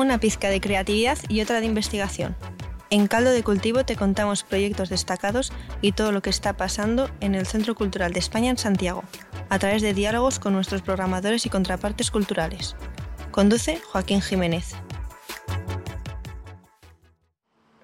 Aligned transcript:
una 0.00 0.18
pizca 0.18 0.48
de 0.48 0.60
creatividad 0.60 1.18
y 1.28 1.40
otra 1.42 1.60
de 1.60 1.66
investigación. 1.66 2.36
En 2.88 3.06
Caldo 3.06 3.30
de 3.30 3.44
Cultivo 3.44 3.84
te 3.84 3.96
contamos 3.96 4.42
proyectos 4.42 4.88
destacados 4.88 5.52
y 5.80 5.92
todo 5.92 6.10
lo 6.10 6.22
que 6.22 6.30
está 6.30 6.56
pasando 6.56 7.08
en 7.20 7.34
el 7.34 7.46
Centro 7.46 7.74
Cultural 7.74 8.12
de 8.12 8.18
España 8.18 8.50
en 8.50 8.58
Santiago, 8.58 9.04
a 9.48 9.58
través 9.58 9.82
de 9.82 9.94
diálogos 9.94 10.40
con 10.40 10.54
nuestros 10.54 10.82
programadores 10.82 11.46
y 11.46 11.50
contrapartes 11.50 12.10
culturales. 12.10 12.74
Conduce 13.30 13.80
Joaquín 13.80 14.20
Jiménez. 14.20 14.74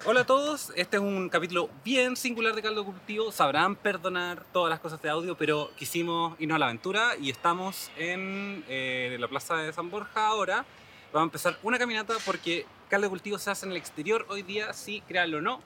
Hola 0.04 0.20
a 0.20 0.26
todos, 0.26 0.72
este 0.76 0.96
es 0.96 1.02
un 1.02 1.28
capítulo 1.28 1.68
bien 1.84 2.16
singular 2.16 2.54
de 2.54 2.62
Caldo 2.62 2.84
Cultivo. 2.84 3.30
Sabrán 3.30 3.76
perdonar 3.76 4.44
todas 4.52 4.70
las 4.70 4.80
cosas 4.80 5.02
de 5.02 5.08
audio, 5.08 5.36
pero 5.36 5.70
quisimos 5.76 6.34
irnos 6.40 6.56
a 6.56 6.58
la 6.60 6.66
aventura 6.66 7.16
y 7.20 7.30
estamos 7.30 7.90
en 7.96 8.64
eh, 8.68 9.16
la 9.20 9.28
plaza 9.28 9.56
de 9.56 9.72
San 9.72 9.90
Borja 9.90 10.28
ahora. 10.28 10.64
Vamos 11.12 11.26
a 11.26 11.28
empezar 11.28 11.58
una 11.62 11.78
caminata 11.78 12.14
porque 12.24 12.66
Caldo 12.88 13.08
Cultivo 13.08 13.38
se 13.38 13.50
hace 13.50 13.66
en 13.66 13.72
el 13.72 13.78
exterior 13.78 14.26
hoy 14.28 14.42
día, 14.42 14.72
sí, 14.72 15.02
créanlo 15.06 15.38
o 15.38 15.40
no. 15.40 15.60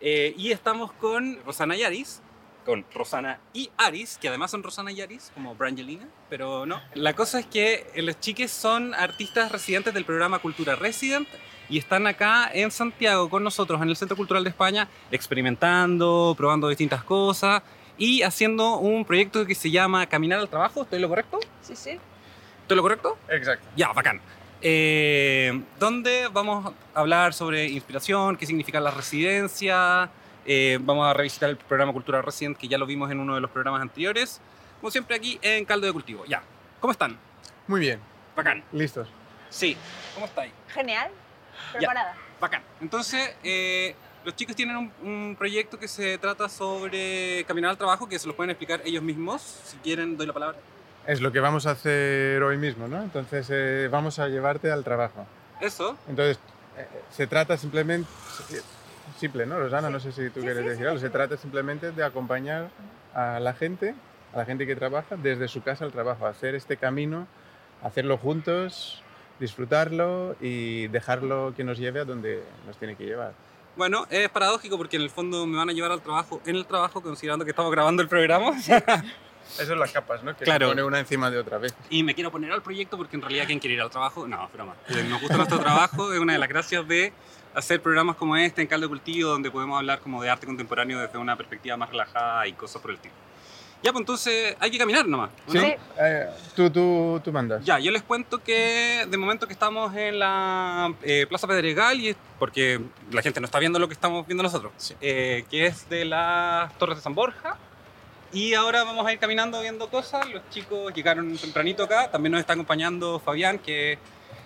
Eh, 0.00 0.34
y 0.36 0.50
estamos 0.52 0.92
con 0.92 1.38
Rosana 1.44 1.76
Yaris, 1.76 2.20
con 2.64 2.84
Rosana 2.94 3.40
y 3.52 3.70
Aris, 3.76 4.18
que 4.18 4.28
además 4.28 4.50
son 4.50 4.62
Rosana 4.62 4.92
y 4.92 5.00
Aris, 5.00 5.30
como 5.34 5.54
Brangelina, 5.54 6.08
pero 6.28 6.66
no. 6.66 6.80
La 6.94 7.14
cosa 7.14 7.40
es 7.40 7.46
que 7.46 7.90
los 7.96 8.18
chiques 8.20 8.50
son 8.50 8.94
artistas 8.94 9.50
residentes 9.50 9.94
del 9.94 10.04
programa 10.04 10.38
Cultura 10.38 10.76
Resident 10.76 11.28
y 11.68 11.78
están 11.78 12.06
acá 12.06 12.50
en 12.52 12.70
Santiago 12.70 13.28
con 13.30 13.42
nosotros 13.42 13.80
en 13.82 13.88
el 13.88 13.96
Centro 13.96 14.16
Cultural 14.16 14.44
de 14.44 14.50
España 14.50 14.88
experimentando, 15.10 16.34
probando 16.36 16.68
distintas 16.68 17.02
cosas 17.04 17.62
y 17.98 18.22
haciendo 18.22 18.78
un 18.78 19.04
proyecto 19.04 19.44
que 19.46 19.54
se 19.54 19.70
llama 19.70 20.06
Caminar 20.06 20.38
al 20.38 20.48
Trabajo. 20.48 20.82
¿Estoy 20.82 20.98
lo 20.98 21.08
correcto? 21.08 21.40
Sí, 21.60 21.76
sí. 21.76 21.98
¿Estoy 22.62 22.76
lo 22.76 22.82
correcto? 22.82 23.18
Exacto. 23.28 23.66
Ya, 23.76 23.92
bacán. 23.92 24.20
Eh, 24.64 25.60
donde 25.78 26.28
vamos 26.32 26.72
a 26.94 27.00
hablar 27.00 27.34
sobre 27.34 27.66
inspiración, 27.68 28.36
qué 28.36 28.46
significa 28.46 28.80
la 28.80 28.90
residencia. 28.90 30.08
eh, 30.44 30.78
vamos 30.80 31.06
a 31.08 31.12
revisitar 31.14 31.50
el 31.50 31.56
programa 31.56 31.92
Cultura 31.92 32.20
Resident, 32.22 32.56
que 32.56 32.66
ya 32.68 32.76
lo 32.78 32.86
vimos 32.86 33.10
en 33.10 33.20
uno 33.20 33.34
de 33.34 33.40
los 33.40 33.50
programas 33.50 33.80
anteriores. 33.82 34.40
Como 34.80 34.90
siempre 34.90 35.14
aquí 35.16 35.38
en 35.42 35.64
Caldo 35.64 35.86
de 35.86 35.92
Cultivo. 35.92 36.24
Ya. 36.24 36.42
¿Cómo 36.80 36.90
están? 36.92 37.16
Muy 37.68 37.80
bien, 37.80 38.00
Bacán. 38.34 38.64
listos. 38.72 39.08
Sí. 39.50 39.76
¿Cómo 40.14 40.26
estáis? 40.26 40.52
Genial. 40.68 41.10
Preparada. 41.72 42.16
Bacán. 42.40 42.62
Entonces, 42.80 43.36
eh, 43.44 43.94
los 44.24 44.34
chicos 44.34 44.56
tienen 44.56 44.76
un, 44.76 44.92
un 45.02 45.36
proyecto 45.38 45.78
que 45.78 45.86
se 45.86 46.18
trata 46.18 46.48
sobre 46.48 47.44
caminar 47.46 47.70
al 47.70 47.76
trabajo, 47.78 48.08
que 48.08 48.18
se 48.18 48.26
lo 48.26 48.34
pueden 48.34 48.50
explicar 48.50 48.80
ellos 48.84 49.02
mismos. 49.02 49.42
Si 49.42 49.76
quieren, 49.78 50.16
doy 50.16 50.26
la 50.26 50.32
palabra. 50.32 50.58
Es 51.06 51.20
lo 51.20 51.32
que 51.32 51.40
vamos 51.40 51.66
a 51.66 51.72
hacer 51.72 52.42
hoy 52.42 52.56
mismo, 52.56 52.86
¿no? 52.88 53.02
Entonces 53.02 53.48
eh, 53.50 53.88
vamos 53.90 54.18
a 54.18 54.28
llevarte 54.28 54.70
al 54.70 54.84
trabajo. 54.84 55.26
Eso. 55.60 55.96
Entonces, 56.08 56.38
eh, 56.76 56.86
se 57.10 57.26
trata 57.26 57.56
simplemente... 57.56 58.08
Simple, 59.18 59.46
¿no, 59.46 59.58
Rosana? 59.58 59.90
No 59.90 60.00
sé 60.00 60.12
si 60.12 60.30
tú 60.30 60.40
Sí, 60.40 60.46
quieres 60.46 60.62
sí, 60.62 60.68
decir 60.70 60.86
algo. 60.86 60.98
Se 61.00 61.10
trata 61.10 61.36
simplemente 61.36 61.92
de 61.92 62.04
acompañar 62.04 62.70
a 63.14 63.40
la 63.40 63.52
gente, 63.52 63.94
a 64.32 64.38
la 64.38 64.44
gente 64.44 64.66
que 64.66 64.74
trabaja, 64.76 65.16
desde 65.16 65.48
su 65.48 65.62
casa 65.62 65.84
al 65.84 65.92
trabajo, 65.92 66.26
hacer 66.26 66.54
este 66.54 66.76
camino, 66.76 67.26
hacerlo 67.82 68.16
juntos, 68.16 69.02
disfrutarlo 69.38 70.36
y 70.40 70.86
dejarlo 70.88 71.52
que 71.56 71.64
nos 71.64 71.78
lleve 71.78 72.00
a 72.00 72.04
donde 72.04 72.42
nos 72.66 72.76
tiene 72.78 72.96
que 72.96 73.04
llevar. 73.04 73.32
Bueno, 73.76 74.06
es 74.10 74.28
paradójico 74.28 74.76
porque 74.76 74.96
en 74.96 75.02
el 75.02 75.10
fondo 75.10 75.46
me 75.46 75.56
van 75.56 75.68
a 75.70 75.72
llevar 75.72 75.92
al 75.92 76.00
trabajo, 76.00 76.40
en 76.46 76.56
el 76.56 76.66
trabajo, 76.66 77.00
considerando 77.02 77.44
que 77.44 77.50
estamos 77.50 77.72
grabando 77.72 78.02
el 78.02 78.08
programa. 78.08 78.52
Esas 79.54 79.68
son 79.68 79.78
las 79.78 79.92
capas, 79.92 80.22
¿no? 80.22 80.36
Que 80.36 80.44
Claro. 80.44 80.66
se 80.68 80.70
pone 80.72 80.82
una 80.84 80.98
encima 81.00 81.30
de 81.30 81.38
otra 81.38 81.58
vez. 81.58 81.74
Y 81.90 82.02
me 82.02 82.14
quiero 82.14 82.30
poner 82.30 82.52
al 82.52 82.62
proyecto 82.62 82.96
porque 82.96 83.16
en 83.16 83.22
realidad, 83.22 83.44
¿quién 83.46 83.58
quiere 83.58 83.74
ir 83.74 83.80
al 83.82 83.90
trabajo? 83.90 84.26
No, 84.26 84.48
pero 84.50 84.66
más. 84.66 84.76
Nos 85.08 85.20
gusta 85.20 85.36
nuestro 85.36 85.58
trabajo, 85.60 86.12
es 86.12 86.18
una 86.18 86.32
de 86.34 86.38
las 86.38 86.48
gracias 86.48 86.86
de 86.88 87.12
hacer 87.54 87.82
programas 87.82 88.16
como 88.16 88.36
este 88.36 88.62
en 88.62 88.66
Caldo 88.68 88.88
Cultivo, 88.88 89.30
donde 89.30 89.50
podemos 89.50 89.76
hablar 89.78 90.00
como 90.00 90.22
de 90.22 90.30
arte 90.30 90.46
contemporáneo 90.46 90.98
desde 91.00 91.18
una 91.18 91.36
perspectiva 91.36 91.76
más 91.76 91.90
relajada 91.90 92.46
y 92.46 92.52
cosas 92.54 92.80
por 92.80 92.90
el 92.92 92.96
estilo. 92.96 93.14
Ya, 93.82 93.90
pues 93.90 94.00
entonces 94.02 94.56
hay 94.60 94.70
que 94.70 94.78
caminar 94.78 95.06
nomás. 95.08 95.30
¿o 95.48 95.50
¿Sí? 95.50 95.58
no? 95.58 95.64
Sí. 95.64 95.74
Eh, 96.00 96.26
tú, 96.54 96.70
tú, 96.70 97.20
tú 97.24 97.32
mandas. 97.32 97.64
Ya, 97.64 97.80
yo 97.80 97.90
les 97.90 98.02
cuento 98.04 98.38
que 98.42 99.04
de 99.10 99.16
momento 99.18 99.48
que 99.48 99.52
estamos 99.52 99.92
en 99.96 100.20
la 100.20 100.94
eh, 101.02 101.26
Plaza 101.28 101.48
Pedregal, 101.48 101.98
y 102.00 102.10
es 102.10 102.16
porque 102.38 102.80
la 103.10 103.22
gente 103.22 103.40
no 103.40 103.46
está 103.46 103.58
viendo 103.58 103.80
lo 103.80 103.88
que 103.88 103.94
estamos 103.94 104.24
viendo 104.24 104.44
nosotros, 104.44 104.72
eh, 105.00 105.44
que 105.50 105.66
es 105.66 105.88
de 105.88 106.04
las 106.04 106.72
Torres 106.78 106.96
de 106.98 107.02
San 107.02 107.14
Borja. 107.14 107.56
Y 108.32 108.54
ahora 108.54 108.82
vamos 108.84 109.06
a 109.06 109.12
ir 109.12 109.18
caminando 109.18 109.60
viendo 109.60 109.88
cosas. 109.88 110.28
Los 110.30 110.48
chicos 110.48 110.92
llegaron 110.94 111.36
tempranito 111.36 111.84
acá. 111.84 112.10
También 112.10 112.32
nos 112.32 112.40
está 112.40 112.54
acompañando 112.54 113.20
Fabián, 113.20 113.58
que 113.58 113.98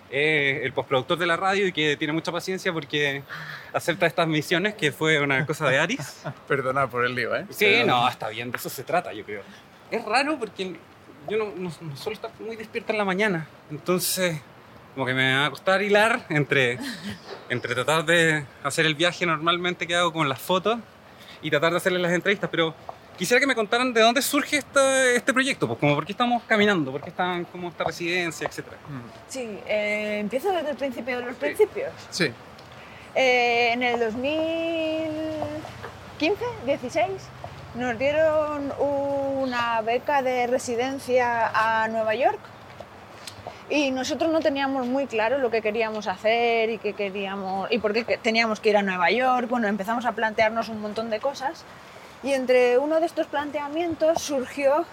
es 0.09 0.63
el 0.63 0.73
postproductor 0.73 1.17
de 1.17 1.25
la 1.25 1.37
radio 1.37 1.67
y 1.67 1.71
que 1.71 1.95
tiene 1.97 2.13
mucha 2.13 2.31
paciencia 2.31 2.71
porque 2.73 3.23
acepta 3.73 4.05
estas 4.05 4.27
misiones, 4.27 4.75
que 4.75 4.91
fue 4.91 5.21
una 5.21 5.45
cosa 5.45 5.69
de 5.69 5.79
Aris. 5.79 6.23
Perdona 6.47 6.89
por 6.89 7.05
el 7.05 7.15
lío, 7.15 7.35
¿eh? 7.35 7.45
Sí, 7.49 7.83
no, 7.85 8.07
está 8.07 8.29
bien, 8.29 8.51
de 8.51 8.57
eso 8.57 8.69
se 8.69 8.83
trata, 8.83 9.13
yo 9.13 9.23
creo. 9.23 9.41
Es 9.91 10.03
raro 10.03 10.37
porque 10.37 10.75
yo 11.29 11.37
no, 11.37 11.45
no, 11.55 11.71
no 11.81 11.95
suelo 11.95 12.15
estar 12.15 12.31
muy 12.39 12.55
despierta 12.55 12.91
en 12.91 12.97
la 12.97 13.05
mañana, 13.05 13.47
entonces 13.69 14.39
como 14.93 15.05
que 15.05 15.13
me 15.13 15.35
va 15.35 15.45
a 15.45 15.49
costar 15.51 15.83
hilar 15.83 16.25
entre, 16.29 16.79
entre 17.49 17.75
tratar 17.75 18.03
de 18.03 18.45
hacer 18.63 18.85
el 18.85 18.95
viaje 18.95 19.27
normalmente 19.27 19.85
que 19.85 19.95
hago 19.95 20.11
con 20.11 20.27
las 20.27 20.39
fotos 20.39 20.79
y 21.41 21.51
tratar 21.51 21.71
de 21.71 21.77
hacerle 21.77 21.99
las 21.99 22.13
entrevistas, 22.13 22.49
pero 22.49 22.73
quisiera 23.17 23.39
que 23.39 23.47
me 23.47 23.55
contaran 23.55 23.93
de 23.93 24.01
dónde 24.01 24.21
surge 24.21 24.57
este, 24.57 25.15
este 25.15 25.33
proyecto, 25.33 25.67
pues 25.67 25.79
como 25.79 25.95
por 25.95 26.05
qué 26.05 26.11
estamos 26.13 26.43
caminando, 26.43 26.91
por 26.91 27.01
qué 27.01 27.09
están 27.09 27.45
como 27.45 27.69
esta 27.69 27.83
residencia, 27.83 28.47
etcétera. 28.47 28.77
Mm, 28.87 29.01
Sí, 29.27 29.59
eh, 29.67 30.19
empiezo 30.19 30.51
desde 30.51 30.69
el 30.71 30.77
principio 30.77 31.19
de 31.19 31.25
los 31.25 31.35
principios. 31.35 31.91
Sí, 32.09 32.31
Eh, 33.15 33.71
en 33.73 33.81
el 33.81 33.99
2015, 33.99 36.45
16, 36.65 37.07
nos 37.75 37.97
dieron 37.97 38.71
una 38.79 39.81
beca 39.81 40.21
de 40.21 40.45
residencia 40.47 41.47
a 41.53 41.87
Nueva 41.87 42.13
York 42.13 42.37
y 43.69 43.89
nosotros 43.91 44.31
no 44.31 44.39
teníamos 44.39 44.85
muy 44.85 45.07
claro 45.07 45.39
lo 45.39 45.49
que 45.49 45.61
queríamos 45.63 46.05
hacer 46.07 46.69
y 46.69 46.77
qué 46.77 46.93
queríamos 46.93 47.69
y 47.71 47.79
por 47.79 47.93
qué 47.93 48.03
teníamos 48.17 48.59
que 48.59 48.69
ir 48.69 48.77
a 48.77 48.83
Nueva 48.83 49.09
York. 49.11 49.47
Bueno, 49.49 49.67
empezamos 49.67 50.05
a 50.05 50.11
plantearnos 50.11 50.69
un 50.69 50.79
montón 50.81 51.09
de 51.09 51.19
cosas 51.19 51.63
y 52.23 52.33
entre 52.33 52.77
uno 52.77 52.99
de 52.99 53.05
estos 53.05 53.27
planteamientos 53.27 54.21
surgió 54.21 54.85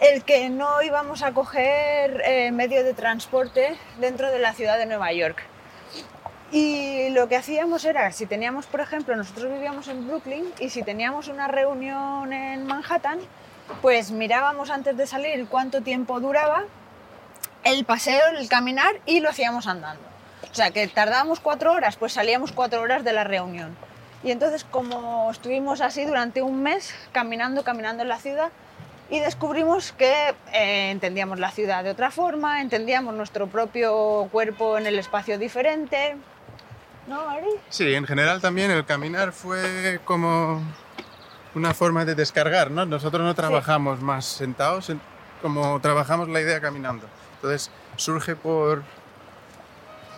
el 0.00 0.24
que 0.24 0.48
no 0.48 0.82
íbamos 0.82 1.22
a 1.22 1.32
coger 1.32 2.22
eh, 2.24 2.50
medio 2.50 2.82
de 2.84 2.94
transporte 2.94 3.76
dentro 3.98 4.30
de 4.30 4.38
la 4.38 4.52
ciudad 4.52 4.78
de 4.78 4.86
Nueva 4.86 5.12
York. 5.12 5.42
Y 6.50 7.08
lo 7.10 7.28
que 7.28 7.36
hacíamos 7.36 7.84
era, 7.84 8.12
si 8.12 8.26
teníamos, 8.26 8.66
por 8.66 8.80
ejemplo, 8.80 9.16
nosotros 9.16 9.50
vivíamos 9.52 9.88
en 9.88 10.06
Brooklyn 10.06 10.52
y 10.60 10.70
si 10.70 10.82
teníamos 10.82 11.28
una 11.28 11.48
reunión 11.48 12.32
en 12.32 12.66
Manhattan, 12.66 13.18
pues 13.82 14.10
mirábamos 14.10 14.70
antes 14.70 14.96
de 14.96 15.06
salir 15.06 15.46
cuánto 15.48 15.80
tiempo 15.82 16.20
duraba 16.20 16.64
el 17.64 17.84
paseo, 17.84 18.20
el 18.38 18.48
caminar 18.48 19.00
y 19.06 19.20
lo 19.20 19.30
hacíamos 19.30 19.66
andando. 19.66 20.02
O 20.50 20.54
sea, 20.54 20.70
que 20.70 20.86
tardábamos 20.86 21.40
cuatro 21.40 21.72
horas, 21.72 21.96
pues 21.96 22.12
salíamos 22.12 22.52
cuatro 22.52 22.82
horas 22.82 23.02
de 23.04 23.12
la 23.12 23.24
reunión. 23.24 23.76
Y 24.24 24.30
entonces, 24.30 24.64
como 24.64 25.30
estuvimos 25.30 25.80
así 25.82 26.04
durante 26.06 26.40
un 26.42 26.62
mes, 26.62 26.94
caminando, 27.12 27.62
caminando 27.62 28.02
en 28.02 28.08
la 28.08 28.18
ciudad, 28.18 28.50
y 29.10 29.20
descubrimos 29.20 29.92
que 29.92 30.34
eh, 30.54 30.90
entendíamos 30.90 31.38
la 31.38 31.50
ciudad 31.50 31.84
de 31.84 31.90
otra 31.90 32.10
forma, 32.10 32.62
entendíamos 32.62 33.14
nuestro 33.14 33.46
propio 33.48 34.28
cuerpo 34.32 34.78
en 34.78 34.86
el 34.86 34.98
espacio 34.98 35.38
diferente. 35.38 36.16
¿No, 37.06 37.20
Ari? 37.28 37.50
sí, 37.68 37.94
en 37.94 38.06
general 38.06 38.40
también 38.40 38.70
el 38.70 38.86
caminar 38.86 39.32
fue 39.32 40.00
como 40.06 40.62
una 41.54 41.74
forma 41.74 42.06
de 42.06 42.14
descargar, 42.14 42.70
¿no? 42.70 42.86
Nosotros 42.86 43.22
no 43.22 43.34
trabajamos 43.34 44.00
más 44.00 44.24
sentados, 44.24 44.88
en- 44.88 45.02
como 45.42 45.78
trabajamos 45.80 46.30
la 46.30 46.40
idea 46.40 46.62
caminando. 46.62 47.06
Entonces 47.36 47.70
surge 47.96 48.34
por, 48.36 48.82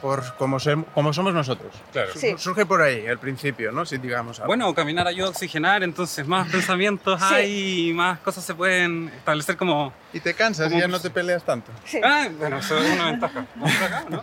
por 0.01 0.37
como, 0.37 0.59
como 0.95 1.13
somos 1.13 1.35
nosotros. 1.35 1.73
Claro. 1.93 2.11
Sí. 2.15 2.35
Surge 2.39 2.65
por 2.67 2.83
ahí, 2.83 3.07
al 3.07 3.19
principio, 3.19 3.73
¿no? 3.73 3.85
Si 3.87 3.99
digamos 3.99 4.39
algo. 4.39 4.49
Bueno, 4.49 4.75
caminar 4.75 5.07
ayuda 5.07 5.27
a 5.29 5.31
oxigenar, 5.31 5.83
entonces 5.83 6.27
más 6.27 6.49
pensamientos 6.53 7.21
Sí. 7.21 7.35
hay 7.35 7.89
y 7.91 7.93
más 7.93 8.19
cosas 8.21 8.45
se 8.45 8.55
pueden 8.55 9.09
establecer 9.17 9.57
como 9.57 9.93
Y 10.13 10.21
te 10.21 10.35
cansas 10.35 10.67
como- 10.69 10.79
y 10.79 10.81
ya 10.81 10.89
no 10.89 11.01
te 11.01 11.11
peleas 11.11 11.43
tanto. 11.45 11.73
Sí. 11.85 12.01
Ah, 12.05 12.29
bueno, 12.39 12.59
eso 12.59 12.79
es 12.79 12.91
una 12.93 13.07
ventaja. 13.11 13.47
Vamos 13.57 13.75
por 13.77 13.85
acá, 13.87 14.05
¿no? 14.09 14.23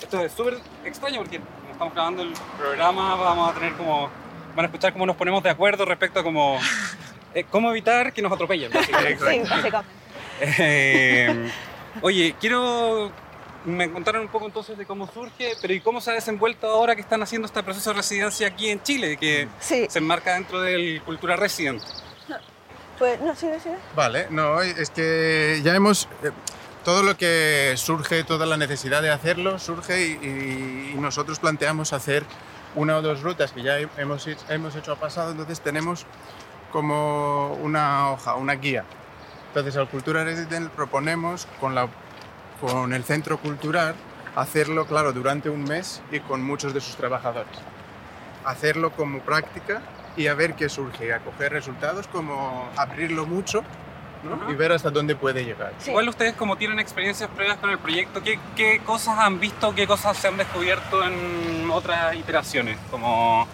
Esto 0.00 0.20
es 0.24 0.32
súper 0.32 0.58
extraño 0.84 1.18
porque 1.20 1.40
estamos 1.70 1.94
grabando 1.94 2.22
el 2.22 2.32
programa, 2.58 3.14
vamos 3.14 3.50
a 3.50 3.54
tener 3.54 3.72
como... 3.74 4.08
Van 4.56 4.64
a 4.64 4.68
escuchar 4.68 4.92
cómo 4.92 5.06
nos 5.06 5.16
ponemos 5.16 5.42
de 5.42 5.50
acuerdo 5.50 5.84
respecto 5.84 6.20
a 6.20 6.22
cómo... 6.22 6.58
eh, 7.34 7.44
cómo 7.50 7.70
evitar 7.70 8.12
que 8.12 8.20
nos 8.20 8.32
atropellen. 8.32 8.70
básicamente. 8.72 9.18
Sí, 9.30 9.40
básicamente. 9.48 9.92
Eh, 10.40 11.50
oye, 12.00 12.34
quiero... 12.40 13.12
Me 13.64 13.90
contaron 13.92 14.22
un 14.22 14.28
poco 14.28 14.46
entonces 14.46 14.76
de 14.76 14.84
cómo 14.86 15.06
surge, 15.12 15.54
pero 15.60 15.72
¿y 15.72 15.80
cómo 15.80 16.00
se 16.00 16.10
ha 16.10 16.14
desenvuelto 16.14 16.66
ahora 16.66 16.94
que 16.96 17.00
están 17.00 17.22
haciendo 17.22 17.46
este 17.46 17.62
proceso 17.62 17.90
de 17.90 17.96
residencia 17.96 18.48
aquí 18.48 18.70
en 18.70 18.82
Chile, 18.82 19.16
que 19.16 19.48
Sí, 19.60 19.86
se 19.88 19.98
enmarca 20.00 20.34
dentro 20.34 20.60
del 20.60 21.00
Cultura 21.04 21.36
Resident? 21.36 21.82
pues 22.98 23.20
no, 23.20 23.34
sí, 23.34 23.48
sí. 23.62 23.70
Vale, 23.96 24.26
no, 24.30 24.60
es 24.60 24.90
que 24.90 25.60
ya 25.64 25.74
hemos... 25.74 26.08
eh, 26.22 26.30
todo 26.84 27.02
lo 27.04 27.16
que 27.16 27.74
surge, 27.76 28.24
toda 28.24 28.44
la 28.46 28.56
necesidad 28.56 29.02
de 29.02 29.10
hacerlo 29.10 29.58
surge 29.60 30.04
y, 30.04 30.92
y 30.92 30.98
nosotros 30.98 31.38
planteamos 31.38 31.92
hacer 31.92 32.24
una 32.74 32.96
o 32.96 33.02
dos 33.02 33.22
rutas 33.22 33.52
que 33.52 33.62
ya 33.62 33.78
hemos, 33.98 34.26
hemos 34.48 34.74
hecho 34.76 34.92
a 34.92 34.96
pasado, 34.96 35.30
entonces 35.30 35.60
tenemos 35.60 36.06
como 36.72 37.54
una 37.62 38.10
hoja, 38.10 38.34
una 38.34 38.54
guía. 38.54 38.84
Entonces 39.48 39.76
al 39.76 39.88
Cultura 39.88 40.24
Resident 40.24 40.70
proponemos 40.70 41.46
con, 41.60 41.74
la, 41.74 41.88
con 42.62 42.94
el 42.94 43.02
centro 43.02 43.38
cultural 43.38 43.94
hacerlo, 44.36 44.86
claro, 44.86 45.12
durante 45.12 45.50
un 45.50 45.64
mes 45.64 46.00
y 46.12 46.20
con 46.20 46.42
muchos 46.42 46.72
de 46.72 46.80
sus 46.80 46.96
trabajadores. 46.96 47.52
Hacerlo 48.44 48.92
como 48.92 49.18
práctica 49.20 49.82
y 50.16 50.28
a 50.28 50.34
ver 50.34 50.54
qué 50.54 50.68
surge, 50.68 51.12
a 51.12 51.18
coger 51.18 51.52
resultados, 51.52 52.06
como 52.06 52.70
abrirlo 52.76 53.26
mucho 53.26 53.64
y 54.48 54.54
ver 54.54 54.70
hasta 54.70 54.90
dónde 54.90 55.16
puede 55.16 55.44
llegar. 55.44 55.72
Igual 55.84 56.08
ustedes 56.08 56.34
como 56.34 56.56
tienen 56.56 56.78
experiencias 56.78 57.28
previas 57.30 57.58
con 57.58 57.70
el 57.70 57.78
proyecto, 57.78 58.22
¿qué, 58.22 58.38
¿qué, 58.54 58.80
cosas 58.86 59.18
han 59.18 59.40
visto, 59.40 59.74
qué 59.74 59.86
cosas 59.86 60.16
se 60.16 60.28
han 60.28 60.36
descubierto 60.36 61.04
en 61.04 61.68
otras 61.68 62.14
iteraciones? 62.14 62.78
Como, 62.90 63.48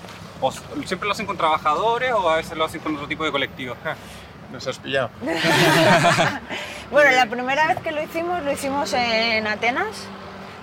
¿Siempre 0.85 1.07
lo 1.07 1.13
hacen 1.13 1.27
con 1.27 1.37
trabajadores 1.37 2.13
o 2.13 2.29
a 2.29 2.37
veces 2.37 2.57
lo 2.57 2.65
hacen 2.65 2.81
con 2.81 2.95
otro 2.95 3.09
tipo 3.09 3.25
de 3.25 3.33
colectivos? 3.33 3.79
Nos 4.53 4.67
has 4.67 4.79
pillado. 4.79 5.11
bueno, 6.91 7.11
la 7.11 7.27
primera 7.27 7.67
vez 7.67 7.79
que 7.81 7.93
lo 7.93 8.03
hicimos, 8.03 8.43
lo 8.43 8.53
hicimos 8.53 8.93
en 8.95 9.47
Atenas 9.47 10.07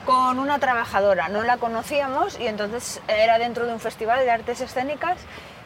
con 0.06 0.40
una 0.40 0.60
trabajadora. 0.60 1.30
No 1.30 1.44
la 1.44 1.58
conocíamos 1.58 2.40
y 2.40 2.48
entonces 2.48 3.02
era 3.08 3.38
dentro 3.40 3.66
de 3.66 3.74
un 3.74 3.80
festival 3.80 4.20
de 4.20 4.32
artes 4.32 4.62
escénicas 4.62 5.18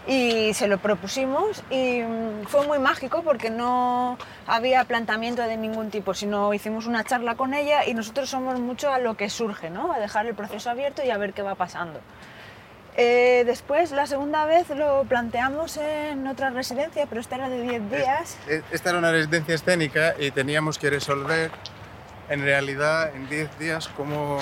y 0.08 0.54
se 0.54 0.68
lo 0.68 0.80
propusimos 0.80 1.64
y 1.70 2.02
mm, 2.02 2.46
fue 2.48 2.66
muy 2.66 2.80
mágico 2.80 3.22
porque 3.22 3.50
no 3.50 4.18
había 4.48 4.84
planteamiento 4.86 5.44
de 5.44 5.58
ningún 5.58 5.92
tipo, 5.92 6.14
sino 6.14 6.54
hicimos 6.54 6.88
una 6.88 7.04
charla 7.04 7.36
con 7.36 7.54
ella 7.54 7.86
y 7.86 7.94
nosotros 7.94 8.30
somos 8.30 8.60
mucho 8.60 8.92
a 8.92 9.00
lo 9.00 9.16
que 9.16 9.30
surge, 9.30 9.70
¿no? 9.70 9.94
a 9.94 10.00
dejar 10.00 10.26
el 10.26 10.36
proceso 10.36 10.70
abierto 10.70 11.04
y 11.04 11.12
a 11.12 11.18
ver 11.18 11.34
qué 11.34 11.42
va 11.42 11.56
pasando. 11.56 12.00
Eh, 13.02 13.44
después, 13.46 13.92
la 13.92 14.06
segunda 14.08 14.44
vez 14.44 14.70
lo 14.72 15.06
planteamos 15.06 15.78
en 15.78 16.28
otra 16.28 16.50
residencia, 16.50 17.06
pero 17.08 17.22
esta 17.22 17.38
era 17.38 17.48
de 17.48 17.62
10 17.62 17.90
días. 17.90 18.38
Esta 18.72 18.90
era 18.90 19.00
una 19.00 19.14
residencia 19.14 19.56
escénica 19.56 20.16
y 20.20 20.32
teníamos 20.32 20.78
que 20.78 20.90
resolver 20.90 21.50
en 22.28 22.42
realidad 22.42 23.16
en 23.16 23.30
10 23.30 23.58
días 23.58 23.88
cómo, 23.96 24.40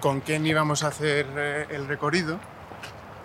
con 0.00 0.20
quién 0.20 0.46
íbamos 0.46 0.82
a 0.82 0.86
hacer 0.88 1.26
eh, 1.36 1.66
el 1.68 1.86
recorrido 1.88 2.40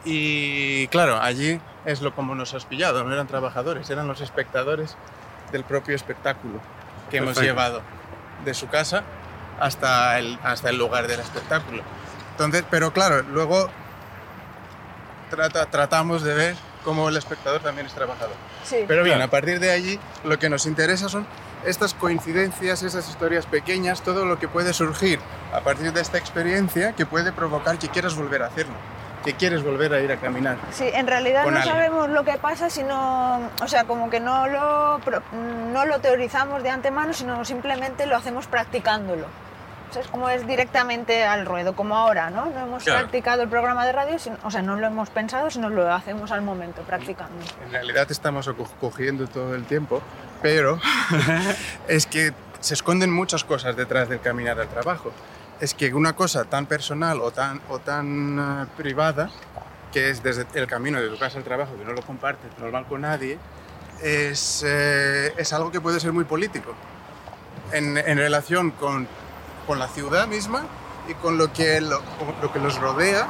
y 0.04 0.90
claro, 0.90 1.22
allí 1.22 1.62
es 1.86 2.02
lo 2.02 2.14
como 2.14 2.36
nos 2.36 2.54
has 2.54 2.66
pillado, 2.66 3.06
no 3.06 3.14
eran 3.14 3.28
trabajadores, 3.28 3.90
eran 3.90 4.08
los 4.08 4.20
espectadores 4.20 4.98
del 5.54 5.64
propio 5.64 5.96
espectáculo 5.96 6.60
que 7.10 7.20
hemos 7.20 7.40
llevado 7.40 7.82
de 8.44 8.54
su 8.54 8.68
casa 8.68 9.04
hasta 9.58 10.20
el, 10.20 10.38
hasta 10.44 10.70
el 10.70 10.78
lugar 10.78 11.08
del 11.08 11.22
espectáculo. 11.22 11.82
Entonces, 12.32 12.66
pero 12.70 12.92
claro, 12.92 13.22
luego 13.24 13.70
trata, 15.30 15.66
tratamos 15.68 16.24
de 16.24 16.34
ver 16.34 16.56
cómo 16.84 17.10
el 17.10 17.18
espectador 17.18 17.62
también 17.62 17.88
es 17.88 17.94
trabajador. 17.94 18.36
Sí. 18.64 18.86
Pero 18.88 19.04
bien, 19.04 19.22
a 19.22 19.30
partir 19.30 19.60
de 19.60 19.72
allí 19.72 20.00
lo 20.24 20.40
que 20.40 20.50
nos 20.50 20.66
interesa 20.66 21.10
son 21.10 21.28
estas 21.66 21.94
coincidencias, 21.94 22.84
esas 22.84 23.10
historias 23.10 23.46
pequeñas, 23.46 24.02
todo 24.02 24.26
lo 24.26 24.40
que 24.40 24.48
puede 24.48 24.74
surgir 24.74 25.20
a 25.54 25.62
partir 25.62 25.92
de 25.92 26.02
esta 26.02 26.18
experiencia 26.18 26.94
que 26.94 27.06
puede 27.06 27.32
provocar 27.32 27.78
que 27.78 27.90
quieras 27.90 28.16
volver 28.16 28.44
a 28.44 28.48
hacerlo 28.48 28.76
que 29.28 29.34
quieres 29.34 29.62
volver 29.62 29.94
a 29.94 30.00
ir 30.00 30.10
a 30.10 30.16
caminar. 30.16 30.56
Sí, 30.72 30.86
en 30.94 31.06
realidad 31.06 31.46
no 31.46 31.62
sabemos 31.62 32.08
lo 32.10 32.24
que 32.24 32.38
pasa, 32.38 32.70
sino, 32.70 33.50
o 33.62 33.68
sea, 33.68 33.84
como 33.84 34.10
que 34.10 34.22
no 34.22 34.48
lo, 34.48 35.02
no 35.74 35.86
lo 35.86 36.00
teorizamos 36.00 36.64
de 36.64 36.70
antemano, 36.70 37.12
sino 37.12 37.44
simplemente 37.44 38.06
lo 38.06 38.16
hacemos 38.16 38.48
practicándolo. 38.48 39.26
Es 39.96 40.08
como 40.08 40.30
es 40.30 40.46
directamente 40.46 41.24
al 41.24 41.46
ruedo, 41.46 41.76
como 41.76 41.96
ahora, 41.96 42.30
¿no? 42.30 42.48
No 42.48 42.60
hemos 42.60 42.84
practicado 42.84 43.44
el 43.44 43.50
programa 43.50 43.86
de 43.86 43.92
radio, 43.94 44.18
o 44.44 44.52
sea, 44.52 44.62
no 44.62 44.76
lo 44.76 44.88
hemos 44.88 45.10
pensado, 45.10 45.50
sino 45.50 45.70
lo 45.70 45.92
hacemos 45.92 46.32
al 46.32 46.42
momento, 46.42 46.82
practicando. 46.84 47.34
En 47.66 47.72
realidad 47.72 48.10
estamos 48.12 48.50
cogiendo 48.80 49.28
todo 49.28 49.56
el 49.56 49.64
tiempo, 49.66 50.02
pero 50.42 50.80
es 51.88 52.06
que 52.06 52.34
se 52.60 52.74
esconden 52.74 53.12
muchas 53.12 53.44
cosas 53.44 53.76
detrás 53.76 54.10
del 54.10 54.20
caminar 54.20 54.60
al 54.60 54.68
trabajo 54.68 55.12
es 55.60 55.74
que 55.74 55.94
una 55.94 56.14
cosa 56.14 56.46
tan 56.46 56.66
personal 56.66 57.20
o 57.22 57.32
tan, 57.32 57.62
o 57.70 57.80
tan 57.80 58.40
eh, 58.40 58.66
privada, 58.78 59.30
que 59.92 60.10
es 60.10 60.22
desde 60.22 60.46
el 60.54 60.68
camino 60.68 61.02
de 61.02 61.10
tu 61.10 61.18
casa 61.18 61.38
al 61.38 61.44
trabajo, 61.44 61.76
que 61.78 61.86
no 61.86 61.94
lo 61.94 62.02
compartes 62.02 62.52
normal 62.60 62.86
con 62.88 63.02
nadie, 63.02 63.38
es, 64.02 64.64
eh, 64.66 65.34
es 65.38 65.54
algo 65.54 65.72
que 65.72 65.82
puede 65.82 66.00
ser 66.00 66.14
muy 66.14 66.26
político 66.26 66.76
en, 67.72 67.98
en 67.98 68.18
relación 68.18 68.72
con, 68.72 69.08
con, 69.68 69.80
la 69.80 69.88
ciudad 69.88 70.28
misma 70.28 70.66
y 71.08 71.14
con 71.16 71.38
lo 71.38 71.52
que, 71.54 71.82
lo, 71.82 72.02
lo, 72.42 72.52
que 72.52 72.60
los 72.60 72.80
rodea 72.80 73.28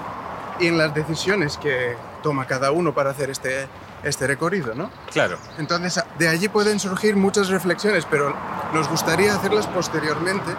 y 0.60 0.68
en 0.68 0.78
las 0.78 0.94
decisiones 0.94 1.57
que 1.57 1.95
toma 2.24 2.45
cada 2.48 2.72
uno 2.72 2.94
para 2.94 3.10
hacer 3.10 3.30
este, 3.30 3.68
este 4.04 4.28
recorrido, 4.28 4.74
¿no? 4.75 4.89
Claro. 5.12 5.38
Entonces, 5.57 6.04
de 6.18 6.28
allí 6.28 6.48
pueden 6.48 6.80
surgir 6.80 7.16
muchas 7.16 7.50
reflexiones, 7.50 8.06
pero 8.10 8.36
nos 8.74 8.88
gustaría 8.89 9.34
hacerlas 9.36 9.68
posteriormente 9.68 10.51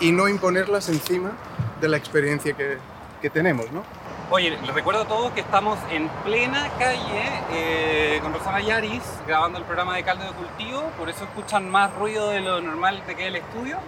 y 0.00 0.12
no 0.12 0.28
imponerlas 0.28 0.88
encima 0.88 1.32
de 1.80 1.88
la 1.88 1.96
experiencia 1.96 2.54
que, 2.54 2.78
que 3.20 3.30
tenemos, 3.30 3.70
¿no? 3.72 3.82
Oye, 4.28 4.50
les 4.50 4.74
recuerdo 4.74 5.02
a 5.02 5.04
todos 5.06 5.30
que 5.32 5.40
estamos 5.40 5.78
en 5.88 6.08
plena 6.24 6.68
calle 6.80 7.30
eh, 7.52 8.18
con 8.20 8.34
Rosana 8.34 8.60
Yaris 8.60 9.02
grabando 9.24 9.58
el 9.58 9.64
programa 9.64 9.94
de 9.94 10.02
caldo 10.02 10.24
de 10.24 10.32
cultivo, 10.32 10.82
por 10.98 11.08
eso 11.08 11.22
escuchan 11.22 11.70
más 11.70 11.94
ruido 11.94 12.30
de 12.30 12.40
lo 12.40 12.60
normal 12.60 13.04
de 13.06 13.14
que 13.14 13.28
el 13.28 13.36
estudio. 13.36 13.78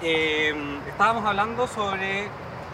Eh, 0.00 0.54
estábamos 0.88 1.24
hablando 1.24 1.66
sobre 1.66 2.28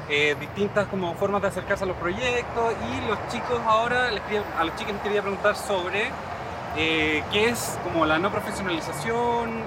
eh, 0.09 0.37
distintas 0.41 0.87
como 0.87 1.15
formas 1.15 1.43
de 1.43 1.49
acercarse 1.49 1.85
a 1.85 1.87
los 1.87 1.97
proyectos 1.97 2.75
y 2.93 3.09
los 3.09 3.19
chicos 3.29 3.61
ahora, 3.67 4.11
les 4.11 4.23
a 4.59 4.65
los 4.65 4.75
chicos 4.76 4.94
les 4.94 5.03
quería 5.03 5.23
preguntar 5.23 5.56
sobre 5.56 6.11
qué 6.75 7.49
es 7.49 7.76
como 7.82 8.06
la 8.06 8.19
no 8.19 8.31
profesionalización, 8.31 9.65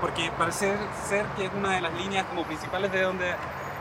porque 0.00 0.30
parece 0.36 0.74
ser 1.08 1.24
que 1.36 1.46
es 1.46 1.50
una 1.56 1.74
de 1.76 1.80
las 1.80 1.92
líneas 1.94 2.26
como 2.26 2.42
principales 2.42 2.92
de 2.92 3.00
donde 3.00 3.34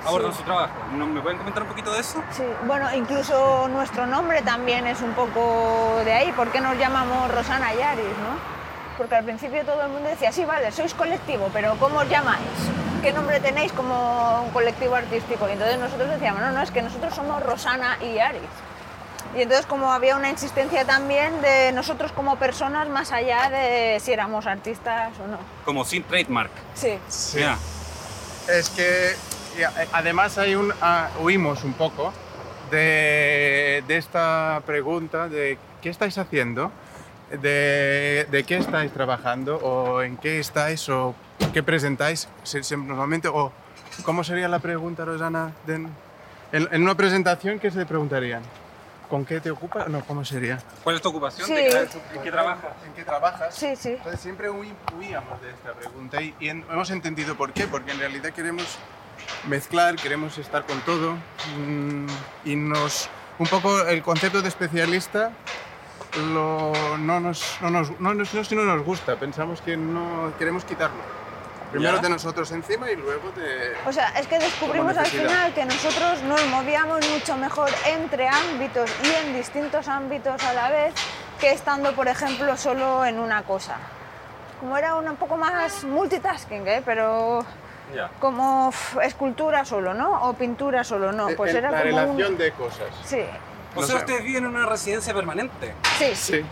abordan 0.05 0.33
su 0.33 0.43
trabajo. 0.43 0.71
¿Me 0.93 1.21
pueden 1.21 1.37
comentar 1.39 1.63
un 1.63 1.69
poquito 1.69 1.91
de 1.91 1.99
eso? 1.99 2.23
Sí, 2.31 2.43
bueno, 2.65 2.87
incluso 2.95 3.67
nuestro 3.67 4.05
nombre 4.05 4.41
también 4.43 4.87
es 4.87 5.01
un 5.01 5.11
poco 5.13 5.99
de 6.05 6.13
ahí. 6.13 6.31
¿Por 6.31 6.49
qué 6.49 6.61
nos 6.61 6.77
llamamos 6.77 7.29
Rosana 7.33 7.73
Yaris, 7.73 8.05
no? 8.05 8.54
Porque 8.97 9.15
al 9.15 9.25
principio 9.25 9.63
todo 9.65 9.81
el 9.83 9.89
mundo 9.89 10.09
decía, 10.09 10.31
sí, 10.31 10.45
vale, 10.45 10.71
sois 10.71 10.93
colectivo, 10.93 11.49
pero 11.51 11.75
¿cómo 11.79 11.99
os 11.99 12.09
llamáis? 12.09 12.45
¿Qué 13.01 13.11
nombre 13.11 13.39
tenéis 13.39 13.71
como 13.73 14.43
un 14.43 14.51
colectivo 14.51 14.95
artístico? 14.95 15.47
Y 15.49 15.51
entonces 15.51 15.77
nosotros 15.77 16.09
decíamos, 16.09 16.41
no, 16.41 16.51
no, 16.51 16.61
es 16.61 16.71
que 16.71 16.81
nosotros 16.81 17.13
somos 17.13 17.43
Rosana 17.43 17.97
y 18.01 18.15
Yaris. 18.15 18.41
Y 19.35 19.41
entonces 19.41 19.65
como 19.65 19.91
había 19.91 20.15
una 20.15 20.29
insistencia 20.29 20.85
también 20.85 21.41
de 21.41 21.73
nosotros 21.73 22.13
como 22.13 22.37
personas 22.37 22.87
más 22.87 23.11
allá 23.11 23.49
de 23.49 23.99
si 23.99 24.13
éramos 24.13 24.45
artistas 24.45 25.11
o 25.19 25.27
no. 25.27 25.37
Como 25.65 25.83
sin 25.83 26.03
trademark. 26.03 26.51
Sí. 26.73 26.97
sí. 27.09 27.41
Es 28.47 28.69
que 28.69 29.15
además 29.91 30.37
hay 30.37 30.55
un, 30.55 30.73
ah, 30.81 31.09
huimos 31.19 31.63
un 31.65 31.73
poco 31.73 32.13
de, 32.71 33.83
de, 33.87 33.97
esta 33.97 34.61
pregunta 34.65 35.27
de 35.27 35.57
qué 35.81 35.89
estáis 35.89 36.17
haciendo, 36.17 36.71
de, 37.31 38.27
de, 38.29 38.43
qué 38.43 38.57
estáis 38.57 38.91
trabajando 38.91 39.57
o 39.57 40.01
en 40.01 40.17
qué 40.17 40.39
estáis 40.39 40.87
o 40.89 41.15
qué 41.53 41.63
presentáis 41.63 42.27
normalmente 42.77 43.27
o 43.27 43.51
cómo 44.03 44.23
sería 44.23 44.47
la 44.47 44.59
pregunta, 44.59 45.05
Rosana, 45.05 45.53
en, 45.67 45.89
en 46.51 46.81
una 46.81 46.95
presentación, 46.95 47.59
¿qué 47.59 47.71
se 47.71 47.85
preguntarían? 47.85 48.43
¿Con 49.09 49.25
qué 49.25 49.39
te 49.39 49.51
ocupas? 49.51 49.87
No, 49.87 50.03
¿cómo 50.05 50.25
sería? 50.25 50.59
¿Cuál 50.83 50.95
es 50.95 51.01
tu 51.01 51.09
ocupación? 51.09 51.47
Sí. 51.47 51.53
¿En 51.53 52.21
qué 52.23 52.31
trabajas? 52.31 52.71
¿En 52.85 52.93
qué 52.93 53.03
trabajas? 53.03 53.55
Sí, 53.55 53.75
sí. 53.75 53.89
Entonces 53.89 54.19
siempre 54.19 54.49
huíamos 54.49 55.41
de 55.41 55.51
esta 55.51 55.73
pregunta 55.73 56.21
y, 56.21 56.33
hemos 56.39 56.89
entendido 56.89 57.35
por 57.35 57.53
qué, 57.53 57.67
porque 57.67 57.91
en 57.91 57.99
realidad 57.99 58.31
queremos 58.31 58.77
mezclar, 59.47 59.95
queremos 59.95 60.37
estar 60.37 60.65
con 60.65 60.79
todo 60.81 61.13
mm, 61.57 62.07
y 62.45 62.55
nos... 62.55 63.09
Un 63.37 63.47
poco 63.47 63.81
el 63.81 64.01
concepto 64.01 64.41
de 64.41 64.47
especialista 64.47 65.31
lo, 66.33 66.73
no, 66.97 67.19
nos, 67.19 67.57
no, 67.61 67.69
nos, 67.69 67.91
no, 67.99 68.13
no, 68.13 68.23
no 68.23 68.65
nos 68.65 68.85
gusta, 68.85 69.15
pensamos 69.15 69.61
que 69.61 69.77
no 69.77 70.31
queremos 70.37 70.65
quitarlo. 70.65 71.01
Primero 71.71 71.99
de 71.99 72.09
nosotros 72.09 72.51
encima 72.51 72.89
y 72.89 72.95
luego 72.95 73.31
de... 73.31 73.73
O 73.85 73.91
sea, 73.91 74.07
es 74.17 74.27
que 74.27 74.39
descubrimos 74.39 74.95
al 74.95 75.07
final 75.07 75.53
que 75.53 75.65
nosotros 75.65 76.21
nos 76.23 76.45
movíamos 76.47 77.05
mucho 77.09 77.35
mejor 77.35 77.69
entre 77.85 78.29
ámbitos 78.29 78.89
y 79.03 79.27
en 79.27 79.35
distintos 79.35 79.87
ámbitos 79.89 80.41
a 80.43 80.53
la 80.53 80.69
vez 80.69 80.93
que 81.39 81.51
estando, 81.51 81.91
por 81.93 82.07
ejemplo, 82.07 82.55
solo 82.55 83.05
en 83.05 83.19
una 83.19 83.43
cosa. 83.43 83.75
Como 84.59 84.77
era 84.77 84.95
un 84.95 85.15
poco 85.17 85.35
más 85.35 85.83
multitasking, 85.83 86.65
¿eh? 86.65 86.81
pero 86.85 87.45
como 88.19 88.71
escultura 89.03 89.65
solo, 89.65 89.93
¿no? 89.93 90.29
O 90.29 90.33
pintura 90.33 90.83
solo, 90.83 91.11
¿no? 91.11 91.27
Pues 91.35 91.53
era 91.53 91.71
la 91.71 91.81
relación 91.81 92.37
de 92.37 92.51
cosas. 92.51 92.87
Sí. 93.03 93.23
O 93.75 93.83
sea, 93.85 93.97
ustedes 93.97 94.23
viven 94.23 94.45
en 94.45 94.55
una 94.55 94.65
residencia 94.65 95.13
permanente. 95.13 95.73
Sí. 95.99 96.15
Sí. 96.15 96.45